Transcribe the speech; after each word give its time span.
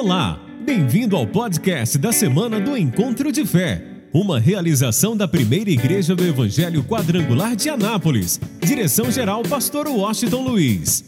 Olá, 0.00 0.38
bem-vindo 0.60 1.16
ao 1.16 1.26
podcast 1.26 1.98
da 1.98 2.12
semana 2.12 2.60
do 2.60 2.76
Encontro 2.76 3.32
de 3.32 3.44
Fé, 3.44 3.82
uma 4.14 4.38
realização 4.38 5.16
da 5.16 5.26
primeira 5.26 5.70
igreja 5.70 6.14
do 6.14 6.24
Evangelho 6.24 6.84
Quadrangular 6.84 7.56
de 7.56 7.68
Anápolis. 7.68 8.38
Direção-geral, 8.60 9.42
Pastor 9.42 9.88
Washington 9.88 10.42
Luiz. 10.42 11.02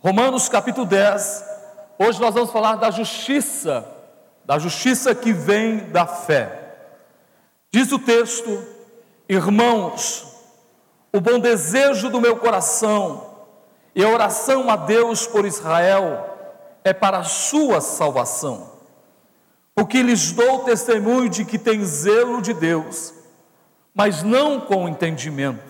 Romanos 0.00 0.48
capítulo 0.48 0.86
10. 0.86 1.44
Hoje 1.98 2.18
nós 2.18 2.32
vamos 2.32 2.50
falar 2.50 2.76
da 2.76 2.90
justiça, 2.90 3.86
da 4.46 4.58
justiça 4.58 5.14
que 5.14 5.34
vem 5.34 5.80
da 5.90 6.06
fé. 6.06 6.78
Diz 7.70 7.92
o 7.92 7.98
texto: 7.98 8.58
Irmãos, 9.28 10.26
o 11.12 11.20
bom 11.20 11.38
desejo 11.38 12.08
do 12.08 12.22
meu 12.22 12.36
coração 12.36 13.25
e 13.96 14.04
a 14.04 14.10
oração 14.10 14.68
a 14.68 14.76
Deus 14.76 15.26
por 15.26 15.46
Israel 15.46 16.28
é 16.84 16.92
para 16.92 17.20
a 17.20 17.24
sua 17.24 17.80
salvação. 17.80 18.70
Porque 19.74 20.02
lhes 20.02 20.32
dou 20.32 20.64
testemunho 20.64 21.30
de 21.30 21.46
que 21.46 21.58
tem 21.58 21.82
zelo 21.82 22.42
de 22.42 22.52
Deus, 22.52 23.14
mas 23.94 24.22
não 24.22 24.60
com 24.60 24.86
entendimento. 24.86 25.64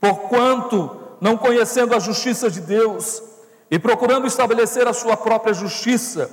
Porquanto, 0.00 0.98
não 1.20 1.36
conhecendo 1.36 1.94
a 1.94 1.98
justiça 1.98 2.50
de 2.50 2.62
Deus 2.62 3.22
e 3.70 3.78
procurando 3.78 4.26
estabelecer 4.26 4.88
a 4.88 4.94
sua 4.94 5.14
própria 5.14 5.52
justiça, 5.52 6.30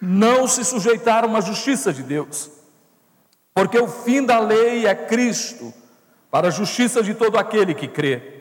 não 0.00 0.48
se 0.48 0.64
sujeitaram 0.64 1.36
à 1.36 1.42
justiça 1.42 1.92
de 1.92 2.02
Deus. 2.02 2.50
Porque 3.52 3.78
o 3.78 3.88
fim 3.88 4.24
da 4.24 4.38
lei 4.38 4.86
é 4.86 4.94
Cristo, 4.94 5.72
para 6.30 6.48
a 6.48 6.50
justiça 6.50 7.02
de 7.02 7.12
todo 7.12 7.36
aquele 7.36 7.74
que 7.74 7.86
crê. 7.86 8.35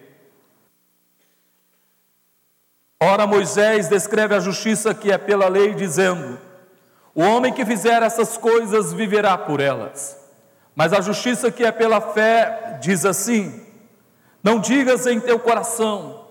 Ora, 3.01 3.27
Moisés 3.27 3.89
descreve 3.89 4.35
a 4.35 4.39
justiça 4.39 4.93
que 4.93 5.11
é 5.11 5.17
pela 5.17 5.49
lei, 5.49 5.73
dizendo: 5.73 6.39
O 7.13 7.21
homem 7.21 7.51
que 7.51 7.65
fizer 7.65 8.01
essas 8.01 8.37
coisas 8.37 8.93
viverá 8.93 9.37
por 9.37 9.59
elas. 9.59 10.17
Mas 10.73 10.93
a 10.93 11.01
justiça 11.01 11.51
que 11.51 11.63
é 11.63 11.71
pela 11.71 11.99
fé 11.99 12.77
diz 12.81 13.05
assim: 13.05 13.65
Não 14.41 14.59
digas 14.59 15.05
em 15.07 15.19
teu 15.19 15.37
coração: 15.37 16.25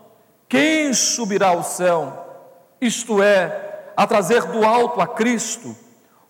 Quem 0.49 0.95
subirá 0.95 1.49
ao 1.49 1.63
céu? 1.63 2.21
Isto 2.81 3.23
é, 3.23 3.91
a 3.97 4.07
trazer 4.07 4.45
do 4.45 4.65
alto 4.65 5.03
a 5.03 5.07
Cristo, 5.07 5.77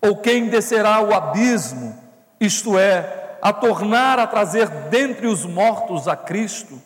ou 0.01 0.17
quem 0.17 0.49
descerá 0.49 0.95
ao 0.95 1.13
abismo? 1.13 1.97
Isto 2.41 2.77
é, 2.77 3.37
a 3.41 3.53
tornar 3.53 4.19
a 4.19 4.27
trazer 4.27 4.67
dentre 4.67 5.27
os 5.27 5.45
mortos 5.45 6.09
a 6.09 6.15
Cristo. 6.17 6.81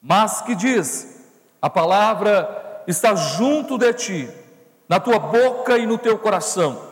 Mas 0.00 0.42
que 0.42 0.54
diz: 0.54 1.26
A 1.60 1.68
palavra 1.68 2.67
está 2.88 3.14
junto 3.14 3.76
de 3.76 3.92
ti, 3.92 4.30
na 4.88 4.98
tua 4.98 5.18
boca 5.18 5.76
e 5.76 5.86
no 5.86 5.98
teu 5.98 6.18
coração. 6.18 6.82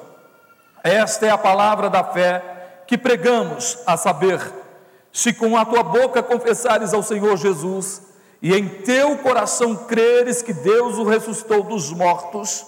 Esta 0.84 1.27
é 1.27 1.30
a 1.30 1.38
palavra 1.38 1.88
da 1.88 2.05
fé 2.05 2.83
que 2.86 2.98
pregamos, 2.98 3.78
a 3.86 3.97
saber, 3.97 4.38
se 5.11 5.33
com 5.33 5.56
a 5.56 5.64
tua 5.64 5.83
boca 5.83 6.22
confessares 6.22 6.92
ao 6.92 7.03
Senhor 7.03 7.38
Jesus 7.38 8.03
e 8.42 8.55
em 8.55 8.69
teu 8.69 9.16
coração 9.19 9.75
creres 9.75 10.42
que 10.42 10.53
Deus 10.53 10.98
o 10.98 11.05
ressuscitou 11.05 11.62
dos 11.62 11.91
mortos, 11.91 12.66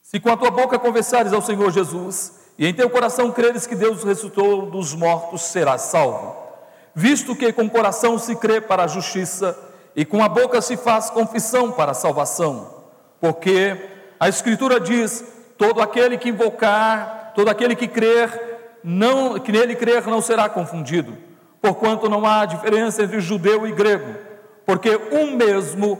se 0.00 0.18
com 0.18 0.32
a 0.32 0.36
tua 0.36 0.50
boca 0.50 0.78
confessares 0.78 1.34
ao 1.34 1.42
Senhor 1.42 1.70
Jesus 1.70 2.40
e 2.58 2.66
em 2.66 2.72
teu 2.72 2.88
coração 2.88 3.30
creres 3.30 3.66
que 3.66 3.76
Deus 3.76 4.02
o 4.02 4.06
ressuscitou 4.06 4.70
dos 4.70 4.94
mortos, 4.94 5.42
serás 5.42 5.82
salvo 5.82 6.49
visto 6.94 7.36
que 7.36 7.52
com 7.52 7.64
o 7.64 7.70
coração 7.70 8.18
se 8.18 8.36
crê 8.36 8.60
para 8.60 8.84
a 8.84 8.88
justiça 8.88 9.58
e 9.94 10.04
com 10.04 10.22
a 10.22 10.28
boca 10.28 10.60
se 10.60 10.76
faz 10.76 11.10
confissão 11.10 11.72
para 11.72 11.92
a 11.92 11.94
salvação. 11.94 12.84
Porque 13.20 13.76
a 14.18 14.28
Escritura 14.28 14.80
diz: 14.80 15.24
todo 15.58 15.80
aquele 15.80 16.18
que 16.18 16.28
invocar, 16.28 17.32
todo 17.34 17.48
aquele 17.48 17.76
que 17.76 17.88
crer, 17.88 18.78
não, 18.82 19.38
que 19.38 19.52
nele 19.52 19.74
crer 19.74 20.06
não 20.06 20.20
será 20.20 20.48
confundido, 20.48 21.16
porquanto 21.60 22.08
não 22.08 22.26
há 22.26 22.44
diferença 22.46 23.02
entre 23.02 23.20
judeu 23.20 23.66
e 23.66 23.72
grego, 23.72 24.18
porque 24.64 24.96
um 25.12 25.36
mesmo 25.36 25.98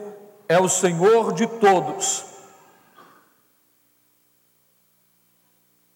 é 0.49 0.59
o 0.59 0.69
Senhor 0.69 1.33
de 1.33 1.47
todos. 1.47 2.25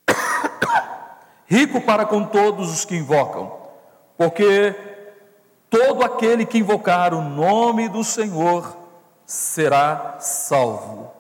Rico 1.46 1.80
para 1.80 2.04
com 2.04 2.24
todos 2.24 2.72
os 2.72 2.84
que 2.84 2.96
invocam 2.96 3.63
porque 4.24 4.74
todo 5.68 6.02
aquele 6.02 6.46
que 6.46 6.56
invocar 6.56 7.12
o 7.12 7.20
nome 7.20 7.90
do 7.90 8.02
Senhor 8.02 8.74
será 9.26 10.16
salvo. 10.18 11.12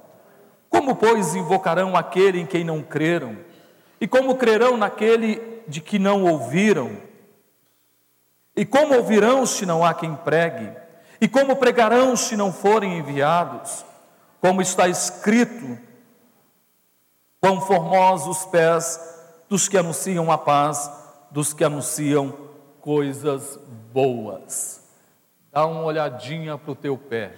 Como, 0.70 0.96
pois, 0.96 1.34
invocarão 1.34 1.94
aquele 1.96 2.40
em 2.40 2.46
quem 2.46 2.64
não 2.64 2.82
creram? 2.82 3.36
E 4.00 4.08
como 4.08 4.36
crerão 4.36 4.78
naquele 4.78 5.62
de 5.68 5.82
que 5.82 5.98
não 5.98 6.24
ouviram? 6.24 6.96
E 8.56 8.64
como 8.64 8.94
ouvirão 8.94 9.44
se 9.44 9.66
não 9.66 9.84
há 9.84 9.92
quem 9.92 10.16
pregue? 10.16 10.70
E 11.20 11.28
como 11.28 11.56
pregarão 11.56 12.16
se 12.16 12.38
não 12.38 12.50
forem 12.50 12.98
enviados? 12.98 13.84
Como 14.40 14.62
está 14.62 14.88
escrito: 14.88 15.78
Quão 17.38 17.60
formosos 17.60 18.38
os 18.38 18.46
pés 18.46 18.98
dos 19.46 19.68
que 19.68 19.76
anunciam 19.76 20.32
a 20.32 20.38
paz, 20.38 20.90
dos 21.30 21.52
que 21.52 21.62
anunciam 21.62 22.43
coisas 22.84 23.58
boas. 23.94 24.86
Dá 25.50 25.64
uma 25.64 25.84
olhadinha 25.84 26.58
para 26.58 26.70
o 26.70 26.76
teu 26.76 26.98
pé. 26.98 27.28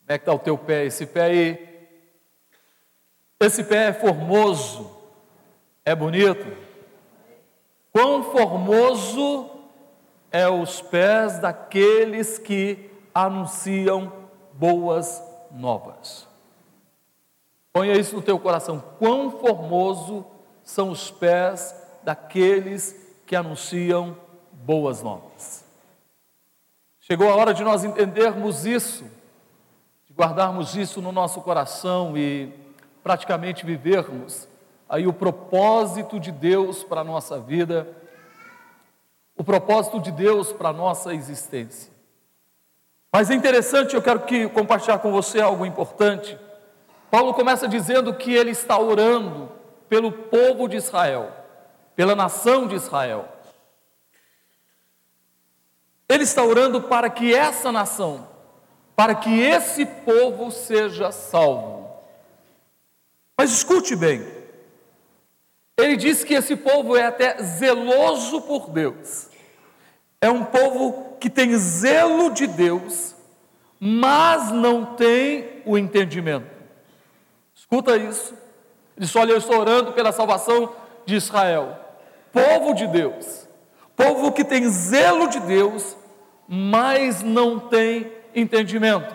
Como 0.00 0.08
é 0.08 0.18
que 0.18 0.22
está 0.22 0.34
o 0.34 0.38
teu 0.40 0.58
pé? 0.58 0.86
Esse 0.86 1.06
pé 1.06 1.22
aí. 1.22 1.88
Esse 3.38 3.62
pé 3.62 3.90
é 3.90 3.92
formoso, 3.92 4.90
é 5.84 5.94
bonito. 5.94 6.44
Quão 7.92 8.24
formoso 8.24 9.48
é 10.32 10.48
os 10.48 10.82
pés 10.82 11.38
daqueles 11.38 12.36
que 12.36 12.90
anunciam 13.14 14.12
boas 14.54 15.22
novas. 15.52 16.26
Ponha 17.72 17.92
isso 17.92 18.16
no 18.16 18.22
teu 18.22 18.40
coração. 18.40 18.82
Quão 18.98 19.30
formoso 19.30 20.26
são 20.64 20.90
os 20.90 21.12
pés 21.12 21.80
daqueles 22.04 22.96
que 23.26 23.36
anunciam 23.36 24.16
boas 24.52 25.02
novas. 25.02 25.64
Chegou 27.00 27.28
a 27.28 27.36
hora 27.36 27.52
de 27.52 27.64
nós 27.64 27.84
entendermos 27.84 28.64
isso, 28.64 29.04
de 30.06 30.12
guardarmos 30.14 30.76
isso 30.76 31.02
no 31.02 31.10
nosso 31.10 31.40
coração 31.40 32.16
e 32.16 32.52
praticamente 33.02 33.66
vivermos 33.66 34.48
aí 34.88 35.06
o 35.06 35.12
propósito 35.12 36.20
de 36.20 36.30
Deus 36.30 36.84
para 36.84 37.00
a 37.00 37.04
nossa 37.04 37.40
vida, 37.40 37.88
o 39.36 39.42
propósito 39.42 39.98
de 39.98 40.12
Deus 40.12 40.52
para 40.52 40.68
a 40.68 40.72
nossa 40.72 41.14
existência. 41.14 41.90
Mas 43.10 43.30
é 43.30 43.34
interessante, 43.34 43.94
eu 43.94 44.02
quero 44.02 44.20
que 44.20 44.48
compartilhar 44.48 44.98
com 44.98 45.10
você 45.10 45.40
algo 45.40 45.66
importante. 45.66 46.38
Paulo 47.10 47.34
começa 47.34 47.66
dizendo 47.66 48.14
que 48.14 48.32
ele 48.32 48.50
está 48.50 48.78
orando 48.78 49.50
pelo 49.88 50.12
povo 50.12 50.68
de 50.68 50.76
Israel 50.76 51.41
pela 51.94 52.14
nação 52.14 52.66
de 52.66 52.74
Israel. 52.74 53.28
Ele 56.08 56.24
está 56.24 56.44
orando 56.44 56.82
para 56.82 57.08
que 57.08 57.34
essa 57.34 57.72
nação, 57.72 58.28
para 58.94 59.14
que 59.14 59.40
esse 59.40 59.86
povo 59.86 60.50
seja 60.50 61.10
salvo. 61.10 61.90
Mas 63.36 63.50
escute 63.50 63.96
bem, 63.96 64.26
ele 65.76 65.96
diz 65.96 66.22
que 66.22 66.34
esse 66.34 66.54
povo 66.54 66.96
é 66.96 67.06
até 67.06 67.42
zeloso 67.42 68.42
por 68.42 68.70
Deus, 68.70 69.28
é 70.20 70.30
um 70.30 70.44
povo 70.44 71.16
que 71.18 71.30
tem 71.30 71.56
zelo 71.56 72.30
de 72.30 72.46
Deus, 72.46 73.14
mas 73.80 74.52
não 74.52 74.84
tem 74.84 75.62
o 75.64 75.76
entendimento. 75.78 76.50
Escuta 77.54 77.96
isso. 77.96 78.34
Ele 78.96 79.06
só 79.06 79.20
olha, 79.20 79.32
eu 79.32 79.38
estou 79.38 79.58
orando 79.58 79.92
pela 79.92 80.12
salvação 80.12 80.74
de 81.06 81.16
Israel 81.16 81.81
povo 82.32 82.74
de 82.74 82.86
Deus, 82.86 83.46
povo 83.94 84.32
que 84.32 84.42
tem 84.42 84.68
zelo 84.68 85.28
de 85.28 85.38
Deus, 85.40 85.96
mas 86.48 87.22
não 87.22 87.60
tem 87.60 88.10
entendimento. 88.34 89.14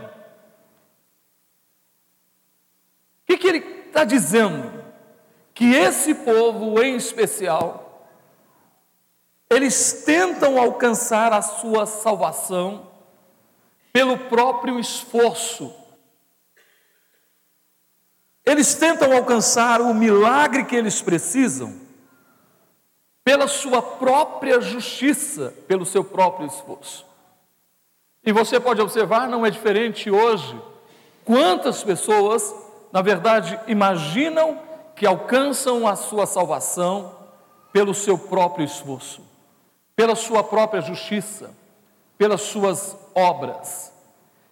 O 3.19 3.25
que, 3.25 3.37
que 3.37 3.47
ele 3.47 3.57
está 3.87 4.03
dizendo? 4.03 4.85
Que 5.53 5.73
esse 5.73 6.13
povo 6.13 6.81
em 6.81 6.95
especial, 6.95 8.07
eles 9.49 10.03
tentam 10.05 10.59
alcançar 10.59 11.33
a 11.33 11.41
sua 11.41 11.85
salvação 11.85 12.91
pelo 13.91 14.17
próprio 14.17 14.79
esforço. 14.79 15.73
Eles 18.45 18.75
tentam 18.75 19.11
alcançar 19.11 19.81
o 19.81 19.93
milagre 19.93 20.63
que 20.63 20.75
eles 20.75 21.01
precisam 21.01 21.86
pela 23.27 23.45
sua 23.45 23.81
própria 23.81 24.61
justiça, 24.61 25.53
pelo 25.67 25.85
seu 25.85 26.01
próprio 26.01 26.47
esforço. 26.47 27.05
E 28.23 28.31
você 28.31 28.57
pode 28.57 28.81
observar, 28.81 29.27
não 29.27 29.45
é 29.45 29.49
diferente 29.49 30.09
hoje. 30.09 30.57
Quantas 31.25 31.83
pessoas, 31.83 32.55
na 32.89 33.01
verdade, 33.01 33.59
imaginam 33.67 34.57
que 34.95 35.05
alcançam 35.05 35.85
a 35.85 35.97
sua 35.97 36.25
salvação 36.25 37.17
pelo 37.73 37.93
seu 37.93 38.17
próprio 38.17 38.63
esforço, 38.63 39.21
pela 39.93 40.15
sua 40.15 40.41
própria 40.41 40.79
justiça, 40.79 41.53
pelas 42.17 42.39
suas 42.39 42.95
obras. 43.13 43.91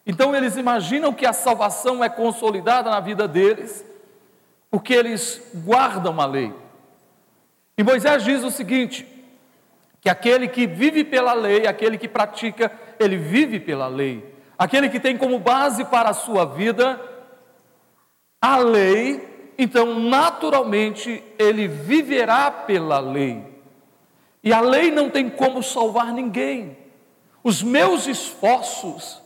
Então 0.05 0.35
eles 0.35 0.57
imaginam 0.57 1.13
que 1.13 1.25
a 1.25 1.31
salvação 1.31 2.03
é 2.03 2.09
consolidada 2.09 2.89
na 2.89 2.99
vida 2.99 3.25
deles, 3.25 3.85
porque 4.69 4.93
eles 4.93 5.41
guardam 5.63 6.19
a 6.19 6.25
lei. 6.25 6.64
E 7.77 7.83
Moisés 7.83 8.23
diz 8.23 8.43
o 8.43 8.51
seguinte: 8.51 9.05
que 10.05 10.09
aquele 10.09 10.47
que 10.47 10.67
vive 10.67 11.03
pela 11.03 11.33
lei, 11.33 11.65
aquele 11.65 11.97
que 11.97 12.07
pratica, 12.07 12.71
ele 12.99 13.17
vive 13.17 13.59
pela 13.59 13.87
lei. 13.87 14.35
Aquele 14.55 14.87
que 14.87 14.99
tem 14.99 15.17
como 15.17 15.39
base 15.39 15.83
para 15.83 16.11
a 16.11 16.13
sua 16.13 16.45
vida 16.45 17.01
a 18.39 18.57
lei, 18.57 19.53
então 19.57 19.99
naturalmente 19.99 21.23
ele 21.39 21.67
viverá 21.67 22.51
pela 22.51 22.99
lei. 22.99 23.43
E 24.43 24.53
a 24.53 24.61
lei 24.61 24.91
não 24.91 25.09
tem 25.09 25.27
como 25.27 25.63
salvar 25.63 26.13
ninguém. 26.13 26.77
Os 27.43 27.63
meus 27.63 28.05
esforços, 28.05 29.19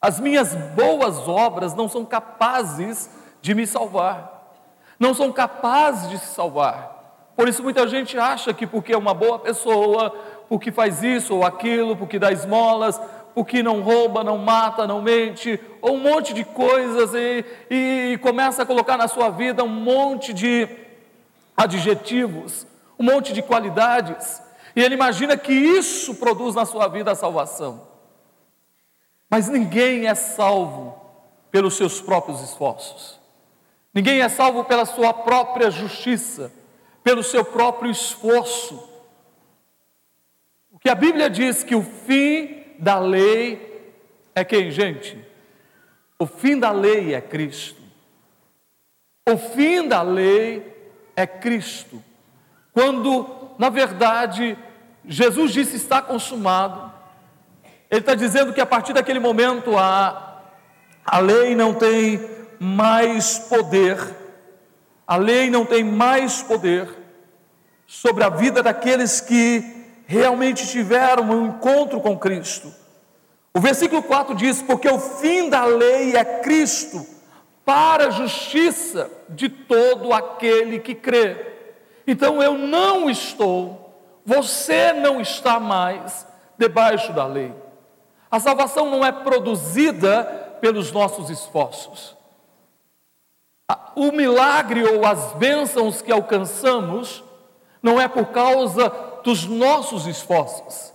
as 0.00 0.20
minhas 0.20 0.54
boas 0.54 1.26
obras 1.26 1.74
não 1.74 1.88
são 1.88 2.04
capazes 2.04 3.10
de 3.42 3.56
me 3.56 3.66
salvar, 3.66 4.54
não 5.00 5.12
são 5.12 5.32
capazes 5.32 6.08
de 6.10 6.18
se 6.18 6.32
salvar. 6.32 6.93
Por 7.36 7.48
isso 7.48 7.62
muita 7.62 7.86
gente 7.88 8.16
acha 8.18 8.54
que 8.54 8.66
porque 8.66 8.92
é 8.92 8.96
uma 8.96 9.12
boa 9.12 9.38
pessoa, 9.38 10.10
porque 10.48 10.70
faz 10.70 11.02
isso 11.02 11.34
ou 11.34 11.44
aquilo, 11.44 11.96
porque 11.96 12.18
dá 12.18 12.30
esmolas, 12.30 13.00
porque 13.34 13.62
não 13.62 13.82
rouba, 13.82 14.22
não 14.22 14.38
mata, 14.38 14.86
não 14.86 15.02
mente, 15.02 15.60
ou 15.82 15.94
um 15.94 16.00
monte 16.00 16.32
de 16.32 16.44
coisas 16.44 17.12
e, 17.14 17.44
e 17.68 18.18
começa 18.18 18.62
a 18.62 18.66
colocar 18.66 18.96
na 18.96 19.08
sua 19.08 19.30
vida 19.30 19.64
um 19.64 19.68
monte 19.68 20.32
de 20.32 20.68
adjetivos, 21.56 22.66
um 22.98 23.04
monte 23.04 23.32
de 23.32 23.42
qualidades, 23.42 24.40
e 24.76 24.82
ele 24.82 24.94
imagina 24.94 25.36
que 25.36 25.52
isso 25.52 26.14
produz 26.14 26.54
na 26.54 26.64
sua 26.64 26.86
vida 26.88 27.10
a 27.10 27.14
salvação. 27.16 27.88
Mas 29.28 29.48
ninguém 29.48 30.06
é 30.06 30.14
salvo 30.14 30.96
pelos 31.50 31.74
seus 31.76 32.00
próprios 32.00 32.40
esforços. 32.40 33.20
Ninguém 33.92 34.20
é 34.20 34.28
salvo 34.28 34.64
pela 34.64 34.84
sua 34.84 35.12
própria 35.12 35.70
justiça, 35.70 36.52
pelo 37.04 37.22
seu 37.22 37.44
próprio 37.44 37.90
esforço. 37.90 38.88
O 40.72 40.78
que 40.78 40.88
a 40.88 40.94
Bíblia 40.94 41.28
diz 41.28 41.62
que 41.62 41.74
o 41.74 41.82
fim 41.82 42.64
da 42.78 42.98
lei 42.98 43.92
é 44.34 44.42
quem, 44.42 44.70
gente? 44.70 45.22
O 46.18 46.26
fim 46.26 46.58
da 46.58 46.72
lei 46.72 47.14
é 47.14 47.20
Cristo. 47.20 47.80
O 49.28 49.36
fim 49.36 49.86
da 49.86 50.02
lei 50.02 50.74
é 51.14 51.26
Cristo. 51.26 52.02
Quando, 52.72 53.54
na 53.58 53.68
verdade, 53.68 54.58
Jesus 55.06 55.52
disse 55.52 55.76
está 55.76 56.00
consumado, 56.00 56.92
ele 57.90 58.00
está 58.00 58.14
dizendo 58.14 58.52
que 58.52 58.60
a 58.60 58.66
partir 58.66 58.92
daquele 58.92 59.20
momento 59.20 59.76
a, 59.78 60.42
a 61.04 61.18
lei 61.18 61.54
não 61.54 61.74
tem 61.74 62.20
mais 62.58 63.38
poder, 63.38 63.98
a 65.06 65.16
lei 65.16 65.50
não 65.50 65.64
tem 65.64 65.84
mais 65.84 66.42
poder 66.42 66.88
sobre 67.86 68.24
a 68.24 68.28
vida 68.28 68.62
daqueles 68.62 69.20
que 69.20 69.62
realmente 70.06 70.66
tiveram 70.66 71.24
um 71.24 71.46
encontro 71.46 72.00
com 72.00 72.18
Cristo. 72.18 72.72
O 73.52 73.60
versículo 73.60 74.02
4 74.02 74.34
diz: 74.34 74.62
Porque 74.62 74.88
o 74.88 74.98
fim 74.98 75.48
da 75.48 75.64
lei 75.64 76.16
é 76.16 76.24
Cristo, 76.40 77.06
para 77.64 78.08
a 78.08 78.10
justiça 78.10 79.10
de 79.28 79.48
todo 79.48 80.12
aquele 80.12 80.80
que 80.80 80.94
crê. 80.94 81.54
Então 82.06 82.42
eu 82.42 82.58
não 82.58 83.08
estou, 83.08 83.98
você 84.24 84.92
não 84.92 85.20
está 85.20 85.58
mais 85.60 86.26
debaixo 86.58 87.12
da 87.12 87.26
lei. 87.26 87.52
A 88.30 88.40
salvação 88.40 88.90
não 88.90 89.04
é 89.04 89.12
produzida 89.12 90.24
pelos 90.60 90.90
nossos 90.90 91.30
esforços. 91.30 92.16
O 93.96 94.12
milagre 94.12 94.84
ou 94.84 95.06
as 95.06 95.32
bênçãos 95.34 96.02
que 96.02 96.12
alcançamos 96.12 97.24
não 97.82 98.00
é 98.00 98.06
por 98.08 98.26
causa 98.26 98.92
dos 99.22 99.46
nossos 99.46 100.06
esforços, 100.06 100.92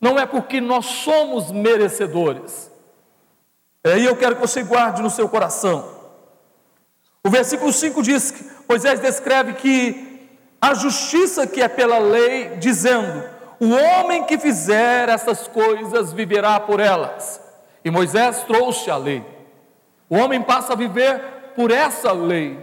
não 0.00 0.18
é 0.18 0.24
porque 0.26 0.60
nós 0.60 0.86
somos 0.86 1.50
merecedores. 1.50 2.70
Aí 3.84 4.04
eu 4.04 4.16
quero 4.16 4.36
que 4.36 4.40
você 4.40 4.62
guarde 4.62 5.02
no 5.02 5.10
seu 5.10 5.28
coração. 5.28 5.96
O 7.24 7.30
versículo 7.30 7.72
5 7.72 8.02
diz 8.02 8.30
que 8.30 8.44
Moisés 8.68 9.00
descreve 9.00 9.54
que 9.54 10.28
a 10.60 10.74
justiça 10.74 11.46
que 11.46 11.60
é 11.60 11.68
pela 11.68 11.98
lei, 11.98 12.56
dizendo: 12.56 13.24
o 13.60 13.70
homem 13.70 14.24
que 14.24 14.38
fizer 14.38 15.08
essas 15.08 15.48
coisas 15.48 16.12
viverá 16.12 16.60
por 16.60 16.80
elas. 16.80 17.40
E 17.84 17.90
Moisés 17.90 18.42
trouxe 18.44 18.90
a 18.90 18.96
lei. 18.96 19.24
O 20.08 20.16
homem 20.16 20.42
passa 20.42 20.72
a 20.72 20.76
viver 20.76 21.35
por 21.56 21.70
essa 21.72 22.12
lei. 22.12 22.58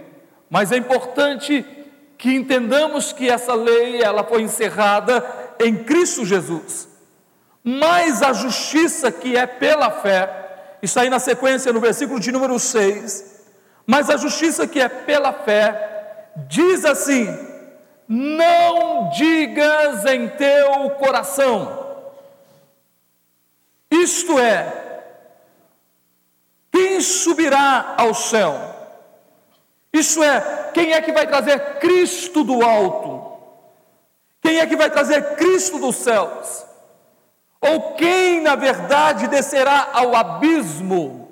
Mas 0.48 0.72
é 0.72 0.76
importante 0.76 1.66
que 2.16 2.32
entendamos 2.32 3.12
que 3.12 3.28
essa 3.28 3.54
lei 3.54 4.00
ela 4.00 4.24
foi 4.24 4.42
encerrada 4.42 5.22
em 5.60 5.82
Cristo 5.84 6.24
Jesus. 6.24 6.88
Mas 7.62 8.22
a 8.22 8.32
justiça 8.32 9.10
que 9.10 9.36
é 9.36 9.46
pela 9.46 9.90
fé, 9.90 10.76
isso 10.80 10.98
aí 11.00 11.10
na 11.10 11.18
sequência 11.18 11.72
no 11.72 11.80
versículo 11.80 12.20
de 12.20 12.30
número 12.30 12.58
6, 12.58 13.42
mas 13.86 14.08
a 14.08 14.16
justiça 14.16 14.66
que 14.66 14.80
é 14.80 14.88
pela 14.88 15.32
fé 15.32 16.30
diz 16.48 16.84
assim: 16.84 17.26
não 18.08 19.08
digas 19.10 20.04
em 20.04 20.28
teu 20.28 20.90
coração. 20.90 21.82
Isto 23.90 24.38
é, 24.38 25.02
quem 26.70 27.00
subirá 27.00 27.94
ao 27.96 28.12
céu? 28.12 28.73
Isto 29.94 30.22
é, 30.22 30.70
quem 30.74 30.92
é 30.92 31.00
que 31.00 31.12
vai 31.12 31.26
trazer 31.26 31.78
Cristo 31.78 32.42
do 32.42 32.62
alto? 32.62 33.38
Quem 34.42 34.58
é 34.58 34.66
que 34.66 34.76
vai 34.76 34.90
trazer 34.90 35.36
Cristo 35.36 35.78
dos 35.78 35.96
céus? 35.96 36.66
Ou 37.60 37.94
quem, 37.94 38.42
na 38.42 38.56
verdade, 38.56 39.28
descerá 39.28 39.90
ao 39.92 40.14
abismo? 40.14 41.30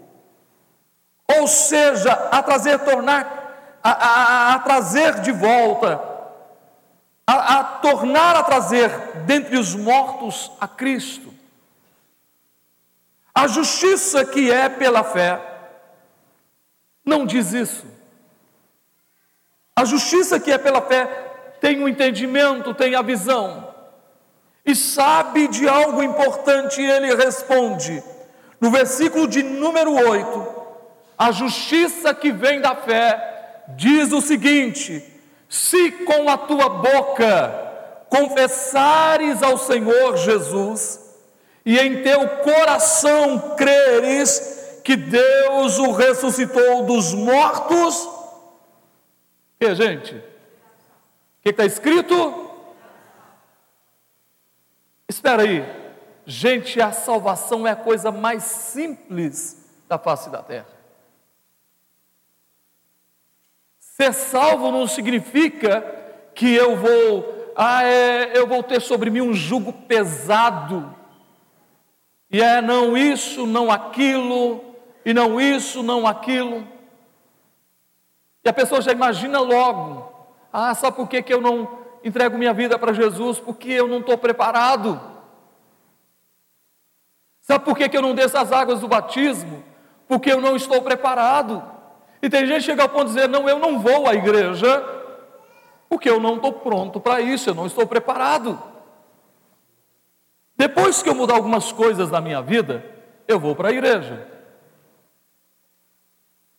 Ou 1.37 1.47
seja, 1.47 2.13
a 2.13 2.43
trazer, 2.43 2.79
tornar, 2.79 3.81
a, 3.83 3.91
a, 3.91 4.55
a 4.55 4.59
trazer 4.61 5.21
de 5.21 5.33
volta 5.33 6.13
a 7.27 7.65
tornar 7.65 8.37
a 8.37 8.43
trazer 8.43 8.91
dentre 9.25 9.57
os 9.57 9.75
mortos 9.75 10.51
a 10.61 10.69
Cristo. 10.69 11.33
A 13.35 13.47
justiça 13.47 14.25
que 14.25 14.51
é 14.51 14.69
pela 14.69 15.03
fé 15.03 15.41
não 17.05 17.25
diz 17.25 17.53
isso. 17.53 17.87
A 19.83 19.85
justiça 19.85 20.39
que 20.39 20.53
é 20.53 20.59
pela 20.59 20.81
fé 20.81 21.09
tem 21.61 21.81
o 21.81 21.87
um 21.87 21.89
entendimento, 21.89 22.73
tem 22.73 22.95
a 22.95 23.03
visão. 23.03 23.75
E 24.65 24.77
sabe 24.77 25.49
de 25.49 25.69
algo 25.69 26.05
importante, 26.05 26.81
ele 26.81 27.13
responde, 27.17 28.01
no 28.61 28.71
versículo 28.71 29.27
de 29.27 29.43
número 29.43 29.93
8: 29.93 30.47
a 31.19 31.33
justiça 31.33 32.15
que 32.15 32.31
vem 32.31 32.61
da 32.61 32.77
fé 32.77 33.65
diz 33.71 34.13
o 34.13 34.21
seguinte: 34.21 35.05
se 35.49 35.91
com 35.91 36.31
a 36.31 36.39
tua 36.39 36.69
boca 36.69 37.53
confessares 38.09 39.43
ao 39.43 39.59
Senhor 39.59 40.17
Jesus 40.17 41.01
e 41.67 41.77
em 41.77 42.05
teu 42.05 42.29
coração 42.45 43.57
creres 43.57 44.79
que 44.85 44.95
Deus 44.95 45.77
o 45.81 45.91
ressuscitou 45.91 46.85
dos 46.85 47.13
mortos, 47.13 48.22
que 49.63 49.75
gente? 49.77 50.17
O 50.17 50.23
que 51.41 51.51
está 51.51 51.65
escrito? 51.65 52.51
Espera 55.09 55.43
aí, 55.43 55.65
gente, 56.27 56.81
a 56.81 56.91
salvação 56.91 57.65
é 57.65 57.71
a 57.71 57.77
coisa 57.77 58.11
mais 58.11 58.43
simples 58.43 59.65
da 59.89 59.99
face 59.99 60.31
da 60.31 60.43
terra. 60.43 60.67
Ser 63.79 64.13
salvo 64.13 64.73
não 64.73 64.89
significa 64.89 65.81
que 66.35 66.53
eu 66.53 66.77
vou, 66.77 67.53
ah, 67.55 67.85
é, 67.85 68.37
eu 68.37 68.49
vou 68.49 68.65
ter 68.65 68.81
sobre 68.81 69.11
mim 69.11 69.21
um 69.21 69.35
jugo 69.35 69.73
pesado. 69.73 70.93
E 72.29 72.43
é 72.43 72.61
não 72.61 72.97
isso, 72.97 73.47
não 73.47 73.71
aquilo, 73.71 74.75
e 75.05 75.15
não 75.15 75.41
isso, 75.41 75.85
não 75.85 76.05
aquilo. 76.05 76.72
E 78.45 78.49
a 78.49 78.53
pessoa 78.53 78.81
já 78.81 78.93
imagina 78.93 79.41
logo, 79.41 80.13
ah, 80.53 80.75
sabe 80.75 80.97
por 80.97 81.09
que, 81.09 81.23
que 81.23 81.33
eu 81.33 81.41
não 81.41 81.79
entrego 82.05 82.37
minha 82.37 82.53
vida 82.53 82.79
para 82.79 82.93
Jesus 82.93 83.39
porque 83.39 83.71
eu 83.71 83.87
não 83.87 84.01
estou 84.01 84.19
preparado. 84.19 85.01
Sabe 87.41 87.65
por 87.65 87.77
que, 87.77 87.89
que 87.89 87.97
eu 87.97 88.03
não 88.03 88.15
desço 88.15 88.39
as 88.39 88.53
águas 88.53 88.81
do 88.81 88.89
batismo? 88.89 89.65
Porque 90.07 90.33
eu 90.33 90.41
não 90.41 90.57
estou 90.57 90.83
preparado. 90.83 91.63
E 92.21 92.29
tem 92.29 92.47
gente 92.47 92.61
que 92.61 92.67
chega 92.67 92.83
ao 92.83 92.89
ponto 92.89 93.07
de 93.07 93.15
dizer: 93.15 93.29
não, 93.29 93.49
eu 93.49 93.59
não 93.59 93.81
vou 93.81 94.07
à 94.07 94.15
igreja, 94.15 94.85
porque 95.89 96.09
eu 96.09 96.21
não 96.21 96.37
estou 96.37 96.53
pronto 96.53 97.01
para 97.01 97.21
isso, 97.21 97.51
eu 97.51 97.55
não 97.55 97.67
estou 97.67 97.87
preparado. 97.87 98.61
Depois 100.57 101.03
que 101.03 101.09
eu 101.09 101.15
mudar 101.15 101.35
algumas 101.35 101.73
coisas 101.73 102.11
na 102.11 102.21
minha 102.21 102.41
vida, 102.41 102.85
eu 103.27 103.41
vou 103.41 103.57
para 103.57 103.69
a 103.69 103.73
igreja. 103.73 104.32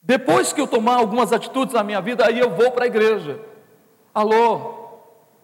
Depois 0.03 0.51
que 0.51 0.59
eu 0.59 0.67
tomar 0.67 0.97
algumas 0.97 1.31
atitudes 1.31 1.73
na 1.73 1.81
minha 1.81 2.01
vida, 2.01 2.27
aí 2.27 2.37
eu 2.37 2.49
vou 2.49 2.71
para 2.71 2.83
a 2.83 2.87
igreja. 2.87 3.39
Alô? 4.13 4.83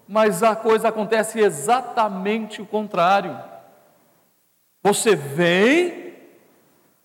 Mas 0.05 0.43
a 0.43 0.53
coisa 0.53 0.89
acontece 0.89 1.39
exatamente 1.39 2.61
o 2.61 2.65
contrário. 2.65 3.39
Você 4.83 5.15
vem, 5.15 6.13